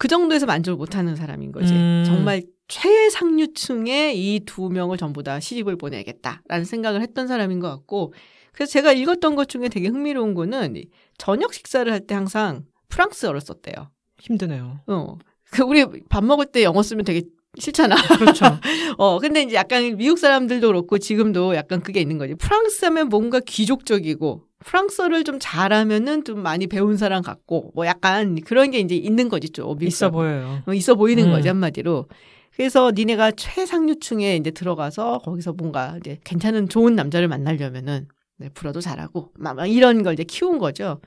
[0.00, 1.74] 그 정도에서 만족을 못하는 사람인 거지.
[1.74, 2.04] 음.
[2.06, 8.14] 정말 최상류층의 이두 명을 전부 다 시집을 보내겠다라는 생각을 했던 사람인 것 같고,
[8.52, 10.86] 그래서 제가 읽었던 것 중에 되게 흥미로운 거는 이
[11.18, 13.90] 저녁 식사를 할 때 항상 프랑스어를 썼대요.
[14.18, 14.80] 힘드네요.
[14.86, 15.18] 어.
[15.50, 17.24] 그 우리 밥 먹을 때 영어 쓰면 되게
[17.58, 17.94] 싫잖아.
[18.16, 18.46] 그렇죠.
[18.96, 22.34] 어, 근데 이제 약간 미국 사람들도 그렇고 지금도 약간 그게 있는 거지.
[22.36, 28.70] 프랑스 하면 뭔가 귀족적이고 프랑스어를 좀 잘하면은 좀 많이 배운 사람 같고 뭐 약간 그런
[28.70, 29.82] 게 이제 있는 거지 좀.
[29.82, 30.10] 있어.
[30.10, 30.62] 보여요.
[30.66, 31.32] 어, 있어 보이는 음.
[31.32, 32.06] 거지 한마디로.
[32.54, 39.32] 그래서 니네가 최상류층에 이제 들어가서 거기서 뭔가 이제 괜찮은 좋은 남자를 만나려면은 네, 불어도 잘하고
[39.38, 41.00] 막, 막 이런 걸 이제 키운 거죠.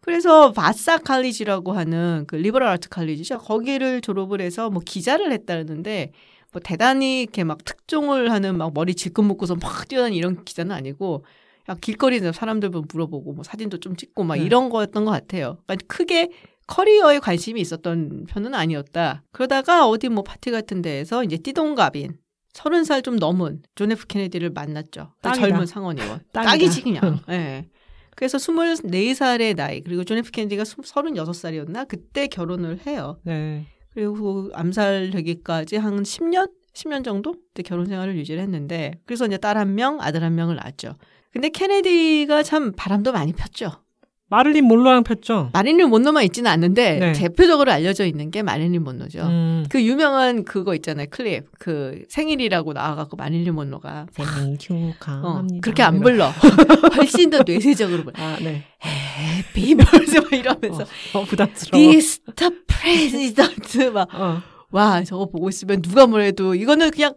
[0.00, 3.38] 그래서 바사 칼리지라고 하는 그 리버럴 아트 칼리지죠.
[3.38, 6.12] 거기를 졸업을 해서 뭐 기자를 했다는데
[6.52, 11.24] 뭐 대단히 이렇게 막 특종을 하는 막 머리 질끈 묶고서 막 뛰어다니는 이런 기자는 아니고
[11.24, 11.28] 야,
[11.80, 14.44] 길거리에서 사람들 물어보고 뭐 사진도 좀 찍고 막 네.
[14.44, 15.58] 이런 거였던 것 같아요.
[15.66, 16.30] 그러니까 크게
[16.66, 19.22] 커리어에 관심이 있었던 편은 아니었다.
[19.32, 22.18] 그러다가 어디 뭐 파티 같은 데에서 이제 띠동갑인
[22.52, 25.12] 서른 살 좀 넘은 존 F 케네디를 만났죠.
[25.16, 25.48] 그 딱이다.
[25.48, 26.20] 젊은 상원의원.
[26.32, 27.20] 딱이지 그냥.
[27.30, 27.66] 예.
[28.16, 33.18] 그래서 24살의 나이 그리고 존 F 케네디가 36살이었나 그때 결혼을 해요.
[33.24, 33.66] 네.
[33.92, 36.50] 그리고 암살되기까지 한 10년?
[36.74, 37.32] 10년 정도?
[37.32, 40.96] 그때 결혼 생활을 유지를 했는데 그래서 이제 딸 한 명, 아들 한 명을 낳았죠.
[41.34, 43.72] 근데 케네디가 참 바람도 많이 폈죠.
[44.28, 45.50] 마릴린 먼로랑 폈죠.
[45.52, 47.12] 마릴린 먼로만 있지는 않는데 네.
[47.12, 49.22] 대표적으로 알려져 있는 게 마릴린 먼로죠.
[49.22, 49.66] 음.
[49.68, 51.08] 그 유명한 그거 있잖아요.
[51.10, 51.46] 클립.
[51.58, 55.60] 그 생일이라고 나와갖고 마릴린 먼로가 생일 어, 축하합니다.
[55.60, 56.30] 그렇게 안 불러.
[56.96, 58.14] 훨씬 더 뇌쇄적으로 불러.
[58.22, 58.62] 아, 네.
[58.84, 61.84] Happy birth 막 이러면서 어, 어, 부담스러워.
[61.84, 62.50] Mr.
[62.68, 64.40] President 막 어.
[64.70, 67.14] 와, 저거 보고 있으면 누가 뭐래도 이거는 그냥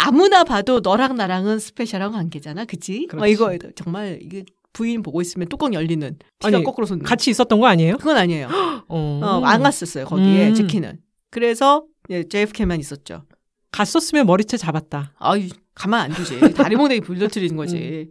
[0.00, 2.64] 아무나 봐도 너랑 나랑은 special한 관계잖아.
[2.66, 3.08] 그치?
[3.12, 3.32] 막 그렇지.
[3.32, 7.02] 이거 정말 이게 부인 보고 있으면 뚜껑 열리는 피가 아니, 거꾸로 솟는.
[7.04, 7.96] 같이 있었던 거 아니에요?
[7.96, 8.46] 그건 아니에요.
[8.88, 9.20] 어.
[9.22, 10.04] 어, 안 갔었어요.
[10.04, 10.54] 거기에 음.
[10.54, 11.00] 제키는.
[11.30, 13.24] 그래서 예, JFK만 있었죠.
[13.72, 15.14] 갔었으면 머리채 잡았다.
[15.18, 16.54] 아유, 가만 안 두지.
[16.54, 18.10] 다리 몽둥이 불러트리는 거지.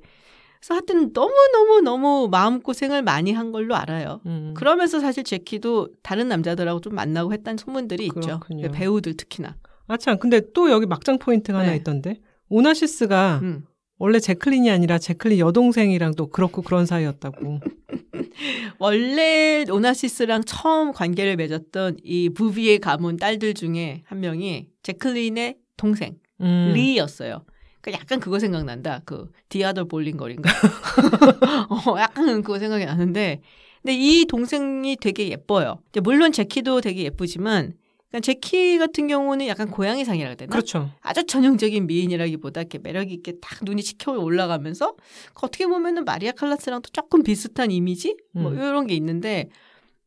[0.59, 4.19] 그래서 하여튼 너무너무너무 마음고생을 많이 한 걸로 알아요.
[4.25, 4.53] 음.
[4.57, 8.19] 그러면서 사실 제키도 다른 남자들하고 좀 만나고 했다는 소문들이 있죠.
[8.41, 8.71] 그렇군요.
[8.71, 9.55] 배우들 특히나.
[9.87, 10.17] 아, 참.
[10.19, 11.77] 근데 또 여기 막장 포인트가 하나 네.
[11.77, 12.19] 있던데.
[12.49, 13.65] 오나시스가 음.
[13.97, 17.59] 원래 제클린이 아니라 제클린 여동생이랑 또 그렇고 그런 사이였다고.
[18.79, 26.71] 원래 오나시스랑 처음 관계를 맺었던 이 부비에 가문 딸들 중에 한 명이 제클린의 동생 음.
[26.73, 27.43] 리였어요.
[27.81, 29.01] 그러니까 약간 그거 생각난다.
[29.05, 30.49] 그 The Other Boleyn Girl인가?
[31.69, 33.41] 어, 약간 그거 생각이 나는데,
[33.81, 35.81] 근데 이 동생이 되게 예뻐요.
[36.03, 37.73] 물론 제키도 되게 예쁘지만,
[38.09, 40.51] 그러니까 제키 같은 경우는 약간 고양이상이라 해야 되나?
[40.51, 40.89] 그렇죠.
[41.01, 44.95] 아주 전형적인 미인이라기보다 이렇게 매력 있게 딱 눈이 치켜 올라가면서
[45.33, 48.57] 그 어떻게 보면은 마리아 칼라스랑도 조금 비슷한 이미지 뭐 음.
[48.57, 49.49] 이런 게 있는데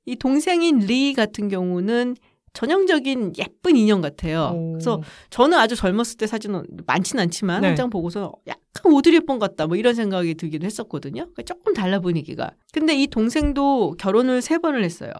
[0.07, 2.17] 이 동생인 리 같은 경우는
[2.53, 4.53] 전형적인 예쁜 인형 같아요.
[4.55, 4.73] 오.
[4.73, 7.69] 그래서 저는 아주 젊었을 때 사진은 많지는 않지만 네.
[7.69, 11.23] 한장 보고서 약간 오드리 헵번 같다 뭐 이런 생각이 들기도 했었거든요.
[11.27, 12.51] 그러니까 조금 달라 분위기가.
[12.73, 15.13] 근데 이 동생도 결혼을 세 번을 했어요.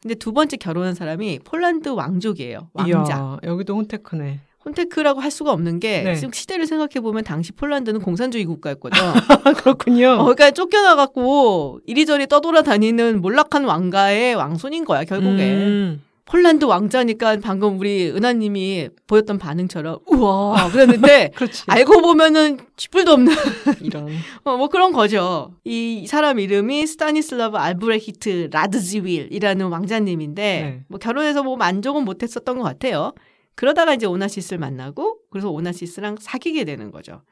[0.00, 2.70] 근데 두 번째 결혼한 사람이 폴란드 왕족이에요.
[2.72, 3.14] 왕자.
[3.14, 4.40] 이야, 여기도 혼테크네.
[4.64, 6.14] 혼테크라고 할 수가 없는 게 네.
[6.14, 9.00] 지금 시대를 생각해 보면 당시 폴란드는 공산주의 국가였거든.
[9.00, 9.14] 아,
[9.56, 10.10] 그렇군요.
[10.10, 15.54] 어, 그러니까 쫓겨나 갖고 이리저리 떠돌아다니는 몰락한 왕가의 왕손인 거야 결국에.
[15.54, 16.02] 음.
[16.28, 21.62] 폴란드 왕자니까 방금 우리 은하님이 보였던 반응처럼 우와 그랬는데 그렇지.
[21.66, 23.32] 알고 보면은 쥐뿔도 없는
[23.80, 24.08] 이런.
[24.44, 25.54] 어, 뭐 그런 거죠.
[25.64, 30.84] 이 사람 이름이 스타니슬라브 알브레히트 라드지윌이라는 왕자님인데 네.
[30.88, 33.14] 뭐 결혼해서 뭐 만족은 못했었던 것 같아요.
[33.54, 37.22] 그러다가 이제 오나시스를 만나고 그래서 오나시스랑 사귀게 되는 거죠.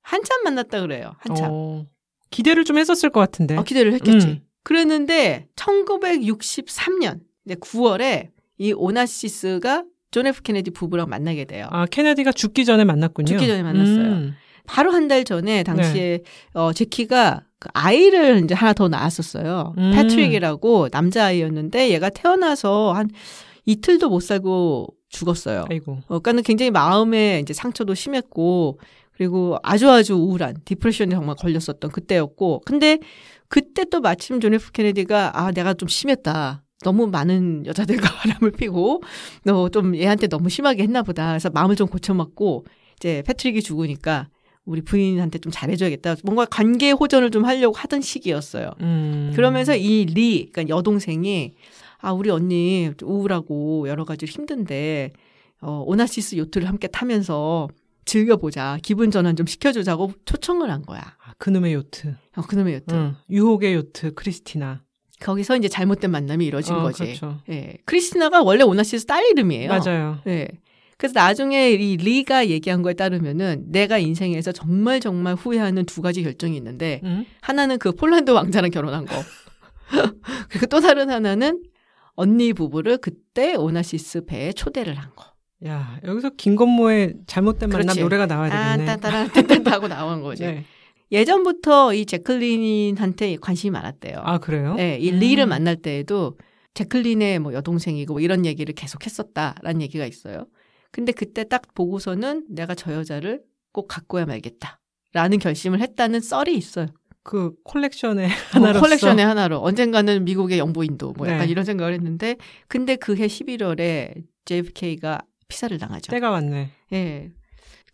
[0.00, 1.14] 한참 만났다 그래요.
[1.18, 1.48] 한참.
[1.50, 1.86] 어,
[2.30, 3.56] 기대를 좀 했었을 것 같은데.
[3.56, 4.26] 어, 기대를 했겠지.
[4.28, 4.40] 음.
[4.62, 11.66] 그랬는데 1963년 9월에 이 오나시스가 존 F 케네디 부부랑 만나게 돼요.
[11.70, 13.26] 아, 케네디가 죽기 전에 만났군요.
[13.26, 14.02] 죽기 전에 만났어요.
[14.12, 14.34] 음.
[14.66, 16.20] 바로 한 달 전에 당시에
[16.54, 19.74] 어 제키가 그 아이를 이제 하나 더 낳았었어요.
[19.76, 19.92] 음.
[19.94, 23.10] 패트릭이라고 남자 아이였는데 얘가 태어나서 한
[23.66, 25.66] 이틀도 못 살고 죽었어요.
[25.70, 25.92] 아이고.
[25.92, 28.78] 어, 그러니까는 굉장히 마음에 이제 상처도 심했고
[29.12, 32.98] 그리고 아주 아주 우울한 depression에 정말 걸렸었던 그때였고 근데
[33.48, 36.62] 그때 또 마침 존 F 케네디가 아 내가 좀 심했다.
[36.84, 39.02] 너무 많은 여자들과 바람을 피고
[39.44, 41.28] 너 좀 얘한테 너무 심하게 했나 보다.
[41.30, 42.66] 그래서 마음을 좀 고쳐먹고
[42.96, 44.28] 이제 패트릭이 죽으니까
[44.64, 46.16] 우리 부인한테 좀 잘해줘야겠다.
[46.22, 48.70] 뭔가 관계 호전을 좀 하려고 하던 시기였어요.
[48.80, 49.32] 음.
[49.34, 51.54] 그러면서 이 리, 그러니까 여동생이
[52.00, 55.12] 아 우리 언니 좀 우울하고 여러 가지로 힘든데
[55.60, 57.68] 어, 오나시스 요트를 함께 타면서
[58.04, 61.00] 즐겨보자, 기분 전환 좀 시켜주자고 초청을 한 거야.
[61.00, 62.14] 아, 그놈의 요트.
[62.36, 62.94] 어, 그놈의 요트.
[62.94, 63.16] 응.
[63.30, 64.82] 유혹의 요트 크리스티나.
[65.20, 67.04] 거기서 이제 잘못된 만남이 이루어진 어, 거지.
[67.04, 67.40] 그렇죠.
[67.48, 69.68] 예, 크리스티나가 원래 오나시스 딸 이름이에요.
[69.68, 70.18] 맞아요.
[70.26, 70.48] 예.
[70.96, 76.56] 그래서 나중에 이 리가 얘기한 거에 따르면은 내가 인생에서 정말 정말 후회하는 두 가지 결정이
[76.56, 77.26] 있는데 응?
[77.40, 79.16] 하나는 그 폴란드 왕자랑 결혼한 거.
[80.50, 81.62] 그리고 또 다른 하나는
[82.14, 85.34] 언니 부부를 그때 오나시스 배에 초대를 한 거.
[85.66, 88.00] 야, 여기서 김건모의 잘못된 만남 그렇지.
[88.00, 88.86] 노래가 나와야 아, 되겠네.
[88.86, 90.42] 딴따란 딴딴 하고 나온 거지.
[90.46, 90.64] 네.
[91.14, 94.18] 예전부터 이 제클린한테 관심이 많았대요.
[94.22, 94.74] 아, 그래요?
[94.74, 95.18] 네, 이 음.
[95.18, 96.36] 리를 만날 때에도
[96.74, 100.46] 제클린의 뭐 여동생이고 뭐 이런 얘기를 계속 했었다라는 얘기가 있어요.
[100.90, 104.80] 근데 그때 딱 보고서는 내가 저 여자를 꼭 갖고야 말겠다.
[105.12, 106.86] 라는 결심을 했다는 썰이 있어요.
[107.22, 108.36] 그 콜렉션의 뭐
[108.68, 111.52] 하나로서 컬렉션의 하나로 언젠가는 미국의 영부인도 뭐 약간 네.
[111.52, 112.36] 이런 생각을 했는데
[112.68, 116.10] 근데 그해 11월에 JFK가 피살을 당하죠.
[116.10, 116.70] 때가 왔네.
[116.92, 117.32] 예.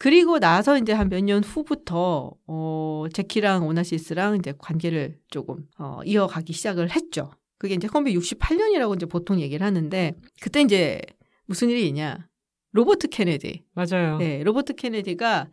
[0.00, 6.52] 그리고 나서 이제 한 몇 년 후부터 어 제키랑 오나시스랑 이제 관계를 조금 어 이어가기
[6.54, 7.30] 시작을 했죠.
[7.58, 11.02] 그게 이제 1968년이라고 이제 보통 얘기를 하는데 그때 이제
[11.46, 12.26] 무슨 일이 있냐?
[12.72, 13.64] 로버트 케네디.
[13.74, 14.16] 맞아요.
[14.18, 15.48] 네, 로버트 케네디가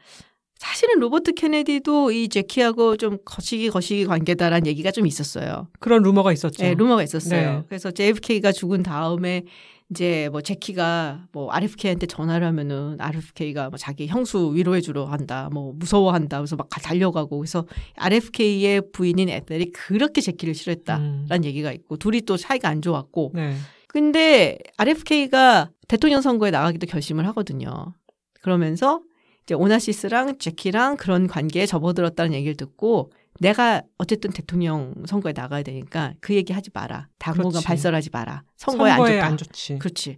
[0.55, 5.67] 사실은 로버트 케네디도 이 제키하고 좀 거시기 거시기 관계다라는 얘기가 좀 있었어요.
[5.79, 6.63] 그런 루머가 있었죠.
[6.63, 7.59] 네, 루머가 있었어요.
[7.59, 7.63] 네.
[7.67, 9.43] 그래서 JFK가 죽은 다음에
[9.89, 15.73] 이제 뭐 제키가 뭐 RFK한테 전화를 하면은 RFK가 뭐 자기 형수 위로해 주러 한다, 뭐
[15.73, 21.43] 무서워한다, 그래서 막 달려가고 그래서 RFK의 부인인 애들이 그렇게 제키를 싫어했다라는 음.
[21.45, 23.55] 얘기가 있고 둘이 또 사이가 안 좋았고 네.
[23.87, 27.93] 근데 RFK가 대통령 선거에 나가기도 결심을 하거든요.
[28.41, 29.01] 그러면서
[29.43, 36.33] 이제 오나시스랑 제키랑 그런 관계에 접어들었다는 얘기를 듣고 내가 어쨌든 대통령 선거에 나가야 되니까 그
[36.35, 37.07] 얘기 하지 마라.
[37.19, 37.65] 당분간 그렇지.
[37.65, 38.43] 발설하지 마라.
[38.55, 39.37] 선거에, 선거에 안 안.
[39.37, 39.79] 좋지.
[39.79, 40.17] 그렇지.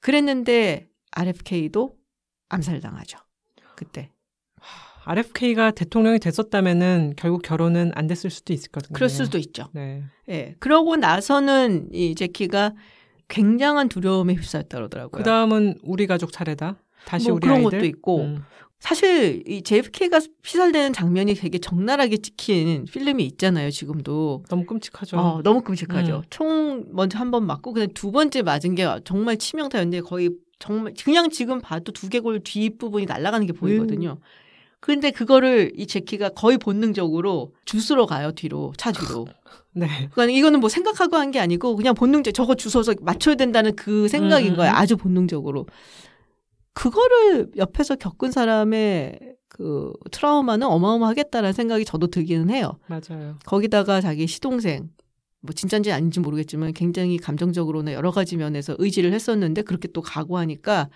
[0.00, 1.96] 그랬는데 RFK도
[2.48, 3.18] 암살당하죠.
[3.74, 4.10] 그때.
[5.04, 8.92] RFK가 대통령이 됐었다면은 결국 결혼은 안 됐을 수도 있었거든요.
[8.94, 9.68] 그럴 수도 있죠.
[9.72, 10.02] 네.
[10.28, 10.56] 예.
[10.58, 12.72] 그러고 나서는 이 제키가
[13.28, 15.10] 굉장한 두려움에 휩싸였다 그러더라고요.
[15.16, 16.82] 그 다음은 우리 가족 차례다.
[17.04, 17.70] 다시 뭐 우리 그런 아이들.
[17.78, 18.44] 것도 있고 음.
[18.78, 23.70] 사실 이 JFK가 피살되는 장면이 되게 적나라하게 찍힌 필름이 있잖아요.
[23.70, 25.16] 지금도 너무 끔찍하죠.
[25.18, 26.16] 어, 너무 끔찍하죠.
[26.18, 26.22] 음.
[26.30, 31.30] 총 먼저 한 번 맞고 그다음 두 번째 맞은 게 정말 치명타였는데 거의 정말 그냥
[31.30, 34.18] 지금 봐도 두개골 뒷 부분이 날아가는 게 보이거든요.
[34.78, 39.26] 근데 그거를 이 제키가 거의 본능적으로 주스러 가요 뒤로 차 뒤로.
[39.72, 39.88] 네.
[40.12, 44.52] 그러니까 이거는 뭐 생각하고 한 게 아니고 그냥 본능적 저거 주워서 맞춰야 된다는 그 생각인
[44.52, 44.56] 음.
[44.56, 44.72] 거예요.
[44.72, 45.66] 아주 본능적으로.
[46.80, 52.78] 그거를 옆에서 겪은 사람의 그 트라우마는 어마어마하겠다라는 생각이 저도 들기는 해요.
[52.86, 53.38] 맞아요.
[53.46, 54.90] 거기다가 자기 시동생
[55.40, 60.90] 뭐 진짠지 아닌지 모르겠지만 굉장히 감정적으로나 여러 가지 면에서 의지를 했었는데 그렇게 또 각오하니까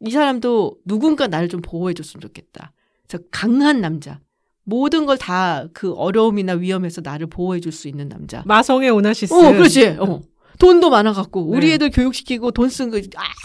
[0.00, 2.72] 이 사람도 누군가 나를 좀 보호해 줬으면 좋겠다.
[3.06, 4.18] 그래서 강한 남자.
[4.64, 8.42] 모든 걸 다 그 어려움이나 위험에서 나를 보호해 줄 수 있는 남자.
[8.46, 9.32] 마성의 오나시스.
[9.34, 9.86] 어, 그렇지.
[10.00, 10.20] 어.
[10.62, 11.74] 돈도 많아갖고 우리 네.
[11.74, 13.00] 애들 교육시키고 돈 쓴 거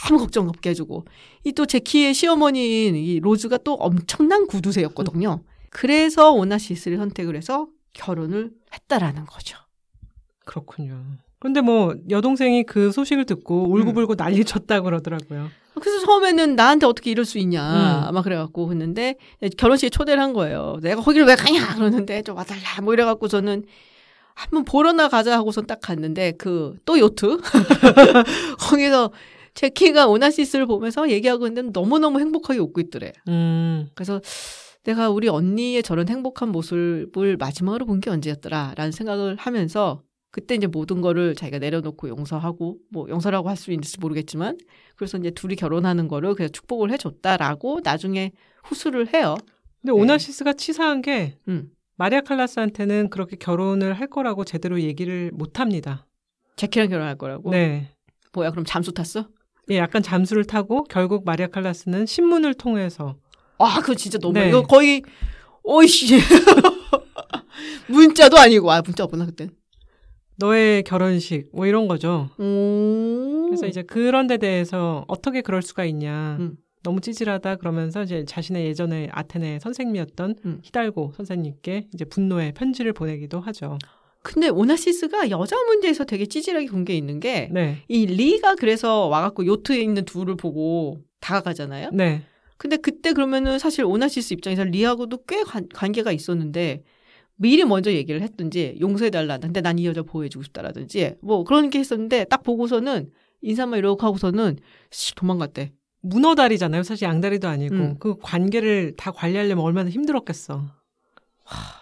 [0.08, 1.06] 아무 걱정 없게 해주고
[1.46, 5.42] 이 또 제키의 시어머니인 이 로즈가 또 엄청난 구두쇠였거든요.
[5.72, 9.58] 그래서 오나시스를 선택을 해서 결혼을 했다라는 거죠.
[10.46, 11.04] 그렇군요.
[11.40, 14.18] 근데 뭐 여동생이 그 소식을 듣고 울고불고 음.
[14.18, 15.50] 난리 쳤다 그러더라고요.
[15.80, 18.08] 그래서 처음에는 나한테 어떻게 이럴 수 있냐 음.
[18.08, 19.16] 아마 그래갖고 했는데
[19.58, 20.78] 결혼식에 초대를 한 거예요.
[20.82, 23.66] 내가 거기를 왜 가냐 그러는데 좀 와달라 뭐 이래갖고 저는
[24.38, 27.40] 한번 보러 나 가자 하고선 딱 갔는데 그 또 요트
[28.60, 29.12] 거기서
[29.54, 33.12] 제키가 오나시스를 보면서 얘기하고 있는데 너무너무 행복하게 웃고 있더래.
[33.28, 33.90] 음.
[33.96, 34.22] 그래서
[34.84, 40.68] 내가 우리 언니의 저런 행복한 모습을 마지막으로 본 게 언제였더라 라는 생각을 하면서 그때 이제
[40.68, 44.58] 모든 거를 자기가 내려놓고 용서하고 뭐 용서라고 할 수 있을지 모르겠지만
[44.96, 48.32] 그래서 이제 둘이 결혼하는 거를 그냥 축복을 해줬다라고 나중에
[48.64, 49.36] 후수를 해요.
[49.82, 51.70] 근데 오나시스가 치사한 게 음.
[51.98, 56.06] 마리아 칼라스한테는 그렇게 결혼을 할 거라고 제대로 얘기를 못 합니다.
[56.56, 57.50] 제키랑 결혼할 거라고.
[57.52, 57.92] 네.
[58.34, 59.28] 뭐야 그럼 잠수 탔어?
[59.72, 63.16] 예, 약간 잠수를 타고 결국 마리아 칼라스는 신문을 통해서
[63.58, 64.50] 아 그거 진짜 너무 네.
[64.50, 65.02] 이거 거의
[65.64, 66.20] 오이씨
[67.90, 69.50] 문자도 아니고 아 문자 없구나 그때.
[70.40, 72.30] 너의 결혼식 뭐 이런 거죠.
[72.40, 73.48] 음.
[73.48, 76.38] 그래서 이제 그런 데 대해서 어떻게 그럴 수가 있냐.
[76.40, 76.58] 음.
[76.88, 80.60] 너무 찌질하다 그러면서 이제 자신의 예전에 아테네 선생님이었던 음.
[80.64, 83.78] 히달고 선생님께 이제 분노의 편지를 보내기도 하죠.
[84.24, 87.84] 근데 오나시스가 여자 문제에서 되게 찌질하게 군게 있는 게 네.
[87.90, 91.90] 이 리가 그래서 와갖고 요트에 있는 둘을 보고 다가가잖아요.
[91.92, 92.24] 네.
[92.56, 96.84] 근데 그때 그러면은 사실 오나시스 입장에서 리하고도 꽤 관, 관계가 있었는데
[97.36, 99.40] 미리 먼저 얘기를 했든지 용서해달라.
[99.40, 104.58] 근데 난 이 여자 보호해주고 싶다라든지 뭐 그런 게 했었는데 딱 보고서는 인사만 이러고 하고서는
[104.90, 105.72] 씨, 도망갔대.
[106.10, 106.84] 문어다리잖아요.
[106.84, 107.96] 사실 양다리도 아니고 음.
[108.00, 110.64] 그 관계를 다 관리하려면 얼마나 힘들었겠어.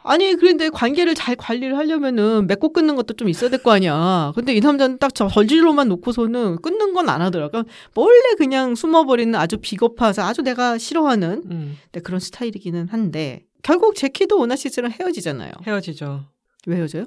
[0.04, 4.32] 아니 그런데 관계를 잘 관리를 하려면은 맺고 끊는 것도 좀 있어야 될 거 아니야.
[4.36, 7.64] 근데 이 남자는 딱저 저질로만 놓고서는 끊는 건 안 하더라고.
[7.96, 14.38] 원래 그냥 숨어버리는 아주 비겁해서 아주 내가 싫어하는 음, 네, 그런 스타일이기는 한데 결국 제키도
[14.40, 15.52] 오나시스랑 헤어지잖아요.
[15.66, 16.26] 헤어지죠.
[16.68, 17.06] 왜 헤어져요?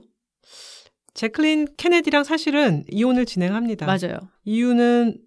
[1.15, 3.87] 제클린 케네디랑 사실은 이혼을 진행합니다.
[3.87, 4.19] 맞아요.
[4.45, 5.19] 이유는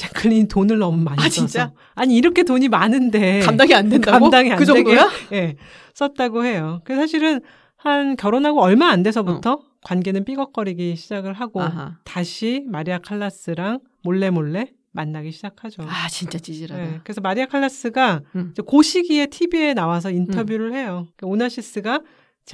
[0.00, 1.30] 제클린 돈을 너무 많이 아, 써서.
[1.34, 1.72] 진짜?
[1.94, 4.18] 아니 이렇게 돈이 많은데 감당이 안 된다고?
[4.18, 5.10] 감당이 안 그 되게 정도야?
[5.32, 5.56] 예,
[5.94, 6.80] 썼다고 해요.
[6.84, 7.40] 그 사실은
[7.76, 11.98] 한 결혼하고 얼마 안 돼서부터 관계는 삐걱거리기 시작을 하고 아하.
[12.04, 15.82] 다시 마리아 칼라스랑 몰래 몰래 만나기 시작하죠.
[15.86, 16.82] 아 진짜 찌질하다.
[16.82, 18.54] 네, 그래서 마리아 칼라스가 음.
[18.68, 21.06] 그 시기에 TV에 나와서 인터뷰를 해요.
[21.16, 22.00] 그러니까 오나시스가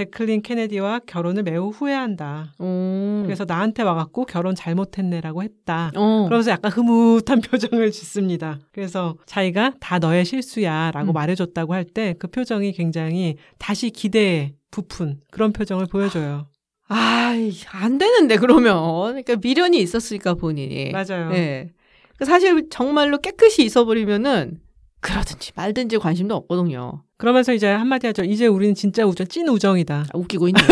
[0.01, 2.53] 제클린 케네디와 결혼을 매우 후회한다.
[2.59, 3.23] 오.
[3.25, 5.91] 그래서 나한테 와갖고 결혼 잘못했네라고 했다.
[5.97, 6.25] 어.
[6.27, 8.59] 그러면서 약간 흐뭇한 표정을 짓습니다.
[8.73, 11.15] 그래서 자기가 다 너의 실수야라고 음.
[11.15, 16.47] 말해줬다고 할 때 그 표정이 굉장히 다시 기대에 부푼 그런 표정을 보여줘요.
[16.89, 18.77] 아이, 안 되는데, 그러면.
[19.07, 20.91] 그러니까 미련이 있었으니까, 본인이.
[20.93, 21.33] 맞아요.
[21.33, 21.71] 예.
[22.19, 24.61] 그 사실 정말로 깨끗이 있어버리면은,
[25.01, 27.03] 그러든지 말든지 관심도 없거든요.
[27.19, 28.25] 그러면서 이제 한마디 하죠.
[28.25, 30.07] 이제 우리는 진짜 우정, 찐 우정이다.
[30.13, 30.61] 아, 웃기고 있네.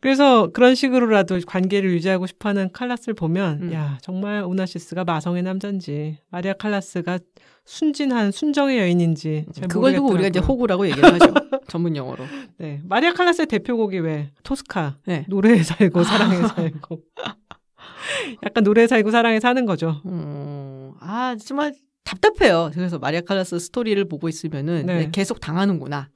[0.00, 3.72] 그래서 그런 식으로라도 관계를 유지하고 싶어하는 칼라스를 보면 음.
[3.72, 7.18] 야 정말 오나시스가 마성의 남자인지 마리아 칼라스가
[7.64, 10.38] 순진한 순정의 여인인지 잘 그걸 두고 우리가 이제.
[10.38, 11.34] 호구라고 얘기를 하죠.
[11.68, 12.24] 전문 용어로.
[12.58, 15.24] 네 마리아 칼라스의 대표곡이 왜 토스카 네.
[15.28, 17.00] 노래에 살고 사랑에 살고
[18.44, 20.00] 약간 노래에 살고 사랑에 사는 거죠.
[20.06, 21.72] 음, 아, 정말
[22.08, 22.70] 답답해요.
[22.72, 24.94] 그래서 마리아 칼라스 스토리를 보고 있으면은 네.
[25.00, 26.08] 네, 계속 당하는구나.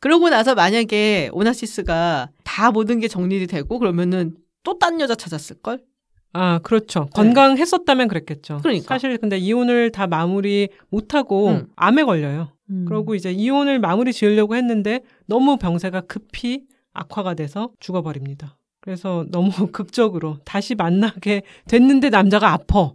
[0.00, 5.80] 그러고 나서 만약에 오나시스가 다 모든 게 정리가 되고 그러면은 또 딴 여자 찾았을 걸?
[6.32, 7.06] 아 그렇죠.
[7.14, 8.54] 건강했었다면 그랬겠죠.
[8.56, 8.60] 네.
[8.62, 8.94] 그러니까.
[8.94, 11.66] 사실 근데 이혼을 다 마무리 못하고 음.
[11.76, 12.48] 암에 걸려요.
[12.86, 16.62] 그러고 이제 이혼을 마무리 지으려고 했는데 너무 병세가 급히
[16.94, 18.56] 악화가 돼서 죽어버립니다.
[18.80, 22.92] 그래서 너무 극적으로 다시 만나게 됐는데 남자가 아파.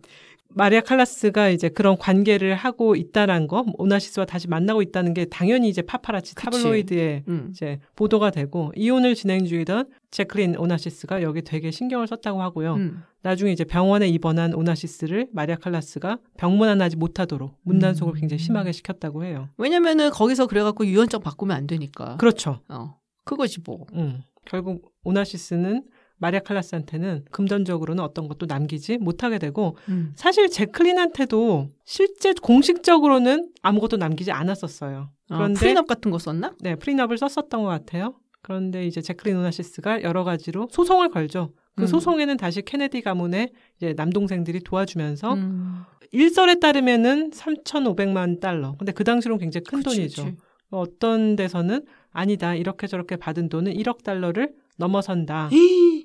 [0.51, 5.81] 마리아 칼라스가 이제 그런 관계를 하고 있다는 거, 오나시스와 다시 만나고 있다는 게 당연히 이제
[5.81, 6.45] 파파라치 그치.
[6.45, 7.49] 타블로이드에 음.
[7.51, 12.75] 이제 보도가 되고 이혼을 진행 중이던 제클린 오나시스가 여기 되게 신경을 썼다고 하고요.
[12.75, 13.03] 음.
[13.21, 18.19] 나중에 이제 병원에 입원한 오나시스를 마리아 칼라스가 병문안하지 못하도록 문단속을 음.
[18.19, 19.49] 굉장히 심하게 시켰다고 해요.
[19.57, 22.17] 왜냐면은 거기서 그래갖고 유언장 바꾸면 안 되니까.
[22.17, 22.61] 그렇죠.
[22.69, 23.85] 어, 그거지 뭐.
[23.93, 24.23] 음.
[24.45, 25.83] 결국 오나시스는
[26.19, 30.11] 마리아 칼라스한테는 금전적으로는 어떤 것도 남기지 못하게 되고 음.
[30.15, 35.09] 사실 재클린한테도 실제 공식적으로는 아무것도 남기지 않았었어요.
[35.31, 36.53] 어, 그런데 prenup 같은 거 썼나?
[36.59, 38.15] 네, prenup을 썼었던 것 같아요.
[38.41, 41.53] 그런데 이제 재클린 오나시스가 여러 가지로 소송을 걸죠.
[41.75, 41.87] 그 음.
[41.87, 45.83] 소송에는 다시 케네디 가문의 이제 남동생들이 도와주면서 음.
[46.11, 48.75] 일설에 따르면은 3,500만 달러.
[48.77, 50.25] 근데 그 당시로는 굉장히 큰 그치, 돈이죠.
[50.25, 50.37] 그치.
[50.71, 52.55] 어떤 데서는 아니다.
[52.55, 55.49] 이렇게 저렇게 받은 돈은 1억 달러를 넘어선다.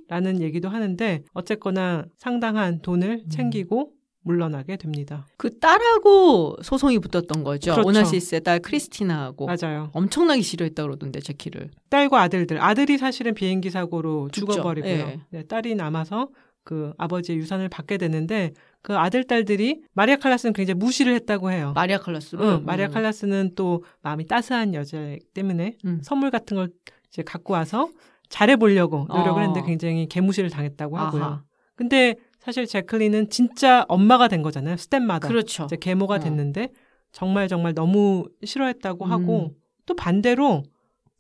[0.09, 3.29] 라는 얘기도 하는데 어쨌거나 상당한 돈을 음.
[3.29, 3.93] 챙기고
[4.25, 5.27] 물러나게 됩니다.
[5.37, 7.73] 그 딸하고 소송이 붙었던 거죠.
[7.73, 7.87] 그렇죠.
[7.89, 9.47] 오나시스의 딸 크리스티나하고.
[9.47, 9.91] 맞아요.
[9.93, 11.71] 엄청나게 싫어했다 그러던데 제키를.
[11.91, 12.61] 딸과 아들들.
[12.61, 14.53] 아들이 사실은 비행기 사고로 죽죠.
[14.53, 14.91] 죽어버리고요.
[14.93, 15.21] 예.
[15.31, 16.31] 네, 딸이 남아서
[16.65, 21.73] 그 아버지의 유산을 받게 되는데 그 아들 딸들이 마리아 칼라스는 굉장히 무시를 했다고 해요.
[21.75, 22.45] 마리아 칼라스로.
[22.45, 26.01] 응, 마리아 칼라스는 또 마음이 따스한 여자이기 때문에 음.
[26.03, 26.71] 선물 같은 걸
[27.09, 27.91] 이제 갖고 와서
[28.29, 29.47] 잘해보려고 노력을 어.
[29.47, 31.23] 했는데 굉장히 개무시를 당했다고 하고요.
[31.23, 31.45] 아하.
[31.77, 34.77] 근데 사실 제클린은 진짜 엄마가 된 거잖아요.
[34.77, 35.29] 스텝마다.
[35.29, 35.65] 그렇죠.
[35.65, 36.19] 이제 계모가 어.
[36.19, 36.71] 됐는데
[37.13, 39.11] 정말 정말 너무 싫어했다고 음.
[39.11, 39.55] 하고
[39.87, 40.63] 또 반대로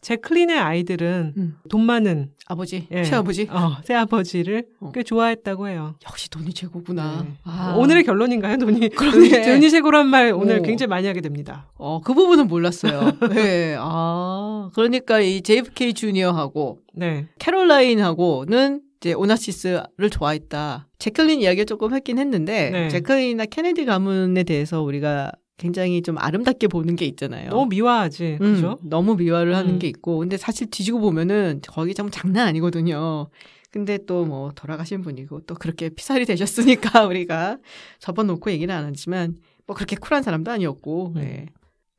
[0.04, 1.56] 제 클린의 아이들은 음.
[1.70, 3.04] 돈 많은 아버지, 예.
[3.04, 3.48] 시아버지.
[3.50, 4.92] 어, 새아버지를 어.
[4.94, 5.94] 꽤 좋아했다고 해요.
[6.06, 7.22] 역시 돈이 최고구나.
[7.26, 7.32] 네.
[7.44, 7.74] 아.
[7.78, 8.58] 오늘의 결론인가요?
[8.58, 9.46] 돈이 그러네.
[9.46, 10.62] 돈이 최고란 말 오늘 오.
[10.62, 11.70] 굉장히 많이 하게 됩니다.
[11.78, 13.12] 어, 그 부분은 몰랐어요.
[13.32, 13.76] 네.
[13.78, 17.26] 아, 그러니까 이 JFK 주니어하고 네.
[17.38, 20.86] 캐롤라인하고는 이제 오나시스를 좋아했다.
[20.98, 22.88] 제클린 이야기를 조금 했긴 했는데 네.
[22.90, 27.50] 제클린이나 케네디 가문에 대해서 우리가 굉장히 좀 아름답게 보는 게 있잖아요.
[27.50, 28.38] 너무 미화하지.
[28.40, 28.78] 음, 그죠?
[28.82, 29.78] 너무 미화를 하는 음.
[29.78, 33.28] 게 있고 근데 사실 뒤지고 보면은 거기 좀 장난 아니거든요.
[33.70, 37.58] 근데 또 뭐 돌아가신 분이고 또 그렇게 피살이 되셨으니까 우리가
[37.98, 39.36] 접어놓고 얘기는 안 하지만
[39.66, 41.20] 뭐 그렇게 쿨한 사람도 아니었고 음.
[41.20, 41.46] 네.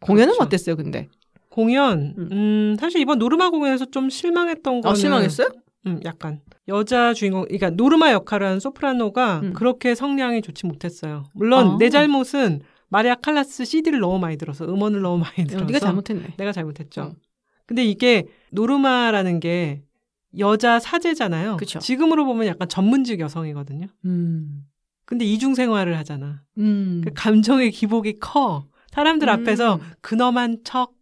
[0.02, 0.44] 공연은 그렇죠.
[0.44, 1.08] 어땠어요 근데?
[1.50, 2.30] 공연, 음.
[2.32, 5.48] 음, 사실 이번 노르마 공연에서 좀 실망했던 거는 어 실망했어요?
[5.88, 9.54] 음, 약간 여자 주인공, 그러니까 노르마 역할을 하는 소프라노가 음.
[9.54, 11.24] 그렇게 성량이 좋지 못했어요.
[11.34, 11.78] 물론 아.
[11.80, 16.36] 내 잘못은 마리아 칼라스 CD를 너무 많이 들어서 음원을 너무 많이 들어서 어, 네가 잘못했네.
[16.38, 17.02] 내가 잘못했죠.
[17.02, 17.16] 어.
[17.66, 19.82] 근데 이게 노르마라는 게
[20.38, 21.58] 여자 사제잖아요.
[21.58, 21.80] 그쵸.
[21.80, 23.88] 지금으로 보면 약간 전문직 여성이거든요.
[24.06, 24.66] 음.
[25.06, 26.42] 근데 이중 생활을 하잖아.
[26.58, 27.02] 음.
[27.04, 28.68] 그 감정의 기복이 커.
[28.92, 29.34] 사람들 음.
[29.34, 30.94] 앞에서 근엄한 척,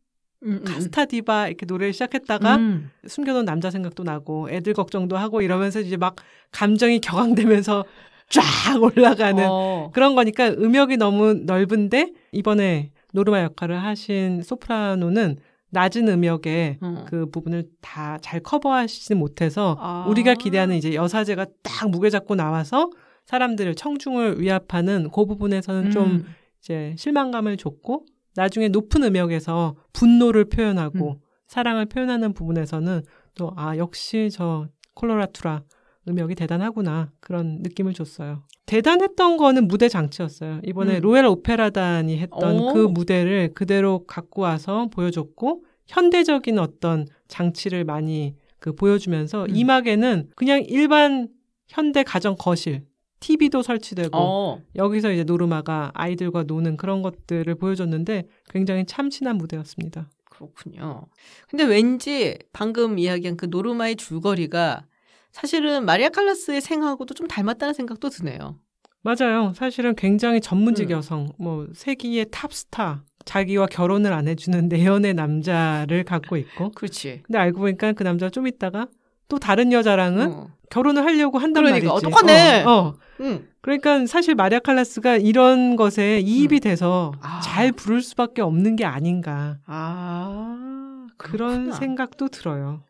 [0.43, 2.89] 음, 음, 카스타 디바 이렇게 노래를 시작했다가 음.
[3.07, 6.15] 숨겨놓은 남자 생각도 나고 애들 걱정도 하고 이러면서 이제 막
[6.51, 7.85] 감정이 격앙되면서
[8.29, 9.91] 쫙 올라가는 어.
[9.93, 15.37] 그런 거니까 음역이 너무 넓은데 이번에 노르마 역할을 하신 소프라노는
[15.69, 17.05] 낮은 음역에 어.
[17.07, 20.05] 그 부분을 다 잘 커버하시지 못해서 아.
[20.07, 22.89] 우리가 기대하는 이제 여사제가 딱 무게 잡고 나와서
[23.25, 26.25] 사람들을 청중을 위압하는 그 부분에서는 좀 음.
[26.59, 28.05] 이제 실망감을 줬고
[28.35, 31.15] 나중에 높은 음역에서 분노를 표현하고 음.
[31.47, 33.03] 사랑을 표현하는 부분에서는
[33.35, 35.63] 또 아 역시 저 콜로라투라
[36.07, 38.43] 음역이 대단하구나 그런 느낌을 줬어요.
[38.65, 40.61] 대단했던 거는 무대 장치였어요.
[40.63, 41.01] 이번에 음.
[41.01, 42.73] 로얄 오페라단이 했던 오.
[42.73, 49.55] 그 무대를 그대로 갖고 와서 보여줬고 현대적인 어떤 장치를 많이 그 보여주면서 음.
[49.55, 51.27] 이막에는 그냥 일반
[51.67, 52.85] 현대 가정 거실,
[53.19, 54.61] TV도 설치되고 어.
[54.75, 60.09] 여기서 이제 노르마가 아이들과 노는 그런 것들을 보여줬는데 굉장히 참신한 무대였습니다.
[60.25, 61.05] 그렇군요.
[61.47, 64.85] 근데 왠지 방금 이야기한 그 노르마의 줄거리가
[65.33, 68.59] 사실은 마리아 칼라스의 생하고도 좀 닮았다는 생각도 드네요.
[69.01, 69.51] 맞아요.
[69.55, 70.91] 사실은 굉장히 전문직 음.
[70.91, 77.21] 여성, 뭐 세기의 탑스타, 자기와 결혼을 안 해주는 내연의 남자를 갖고 있고, 그렇지.
[77.25, 78.87] 근데 알고 보니까 그 남자 좀 있다가
[79.27, 80.47] 또 다른 여자랑은 어.
[80.69, 82.05] 결혼을 하려고 한단 그러니까, 말이지.
[82.05, 82.63] 어, 똑같네.
[82.63, 82.95] 어, 어.
[83.21, 83.47] 응.
[83.61, 86.59] 그러니까 사실 마리아 칼라스가 이런 것에 이입이 음.
[86.59, 87.41] 돼서 아.
[87.41, 91.75] 잘 부를 수밖에 없는 게 아닌가 아, 그런 그렇구나.
[91.75, 92.83] 생각도 들어요.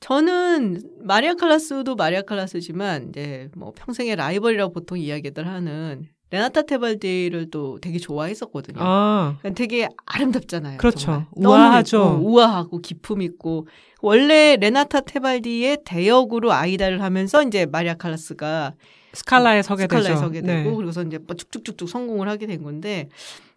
[0.00, 7.78] 저는 마리아 칼라스도 마리아 칼라스지만 이제 뭐 평생의 라이벌이라고 보통 이야기들 하는 레나타 테발디를 또
[7.80, 8.78] 되게 좋아했었거든요.
[8.80, 10.78] 아, 그러니까 되게 아름답잖아요.
[10.78, 11.26] 그렇죠.
[11.36, 12.20] 우아하죠.
[12.22, 13.68] 우아하고 기품 있고
[14.02, 18.74] 원래 레나타 테발디의 대역으로 아이다를 하면서 이제 마리아 칼라스가
[19.12, 20.16] 스칼라에 서게 스칼라에 되죠.
[20.16, 20.64] 서게 네.
[20.64, 23.08] 되고 그래서 이제 뭐 쭉쭉쭉쭉 성공을 하게 된 건데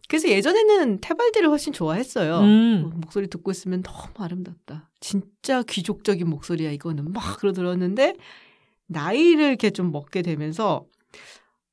[0.10, 2.40] 그래서 예전에는 테발디를 훨씬 좋아했어요.
[2.40, 2.92] 음.
[2.96, 4.90] 목소리 듣고 있으면 너무 아름답다.
[5.00, 8.16] 진짜 귀족적인 목소리야 이거는 막 그러 들었는데
[8.88, 10.86] 나이를 이렇게 좀 먹게 되면서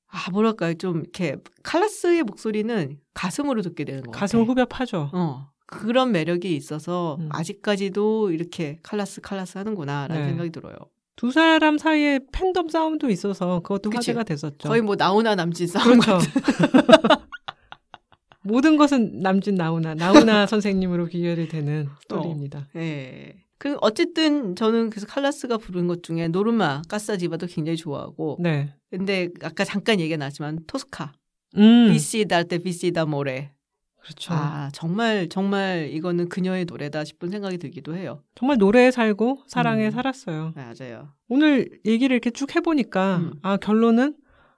[0.07, 4.53] 아 뭐랄까요 좀 이렇게 칼라스의 목소리는 가슴으로 듣게 되는 것 가슴을 같아.
[4.53, 5.11] 후벼 파죠.
[5.15, 7.31] 어 그런 매력이 있어서 음.
[7.33, 10.29] 아직까지도 이렇게 칼라스 칼라스 하는구나라는 네.
[10.29, 10.77] 생각이 들어요.
[11.17, 13.97] 두 사람 사이에 팬덤 싸움도 있어서 그것도 그치.
[14.11, 14.69] 화제가 됐었죠.
[14.69, 16.29] 거의 뭐 나훈아 남진 싸움 그렇죠.
[18.47, 22.69] 모든 것은 남진 나훈아 나훈아 선생님으로 귀결이 되는 스토리입니다.
[22.77, 23.35] 예.
[23.59, 28.75] 그 어쨌든 저는 그래서 칼라스가 부른 것 중에 노르마 Casta Diva도 굉장히 좋아하고 네.
[28.91, 31.13] 근데 아까 잠깐 얘기가 나왔지만 토스카
[31.57, 31.91] 음.
[31.91, 33.53] Vissi d' arte vissi d'amore
[34.07, 34.35] 그렇죠.
[34.35, 38.23] 아 정말 정말 이거는 그녀의 노래다 싶은 생각이 들기도 해요.
[38.37, 39.91] 정말 노래에 살고 사랑에 음.
[39.91, 40.53] 살았어요.
[40.55, 41.09] 맞아요.
[41.29, 43.33] 오늘 얘기를 이렇게 쭉 해보니까 음.
[43.43, 44.15] 아 결론은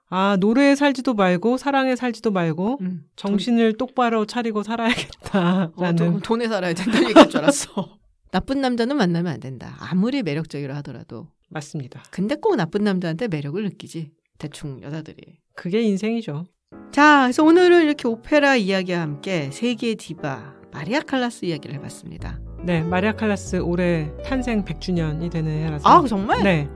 [0.09, 3.05] 아 노래에 살지도 말고 사랑에 살지도 말고 음.
[3.15, 7.97] 정신을 똑바로 차리고 어, 살아야겠다라는 돈, 돈에 살아야 된다는 얘기할 줄 알았어.
[8.31, 9.75] 나쁜 남자는 만나면 안 된다.
[9.79, 11.27] 아무리 매력적이라 하더라도.
[11.49, 12.03] 맞습니다.
[12.11, 14.11] 근데 꼭 나쁜 남자한테 매력을 느끼지.
[14.37, 15.39] 대충 여자들이.
[15.55, 16.45] 그게 인생이죠.
[16.91, 22.39] 자, 그래서 오늘은 이렇게 오페라 이야기와 함께 세계의 디바 마리아 칼라스 이야기를 해봤습니다.
[22.63, 26.43] 네, 마리아 칼라스 올해 탄생 100주년이 되는 해라서 아, 정말?
[26.43, 26.69] 네.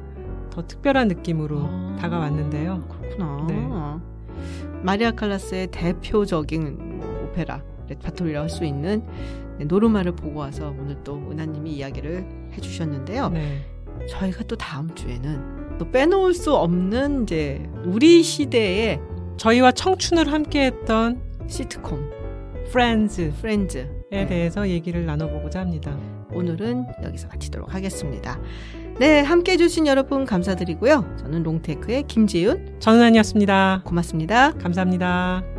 [0.53, 1.97] 더 특별한 느낌으로 아.
[1.99, 2.81] 다가왔는데요.
[2.87, 3.47] 그렇구나.
[3.49, 3.67] 네.
[4.83, 9.03] 마리아 칼라스의 대표적인 뭐 오페라 레파토리라고 할 수 있는
[9.59, 13.29] 노르마를 보고 와서 오늘 또 은하님이 이야기를 해주셨는데요.
[13.29, 13.65] 네.
[14.09, 18.99] 저희가 또 다음 주에는 또 빼놓을 수 없는 이제 우리 시대의
[19.37, 22.11] 저희와 청춘을 함께했던 시트콤
[22.71, 25.97] 프렌즈에 프렌즈 대해서 얘기를 나눠보고자 합니다.
[26.31, 28.39] 오늘은 여기서 마치도록 하겠습니다.
[28.99, 31.15] 네, 함께 해주신 여러분 감사드리고요.
[31.19, 33.81] 저는 롱테크의 김지윤 전은아이었습니다.
[33.85, 34.51] 고맙습니다.
[34.53, 35.52] 감사합니다.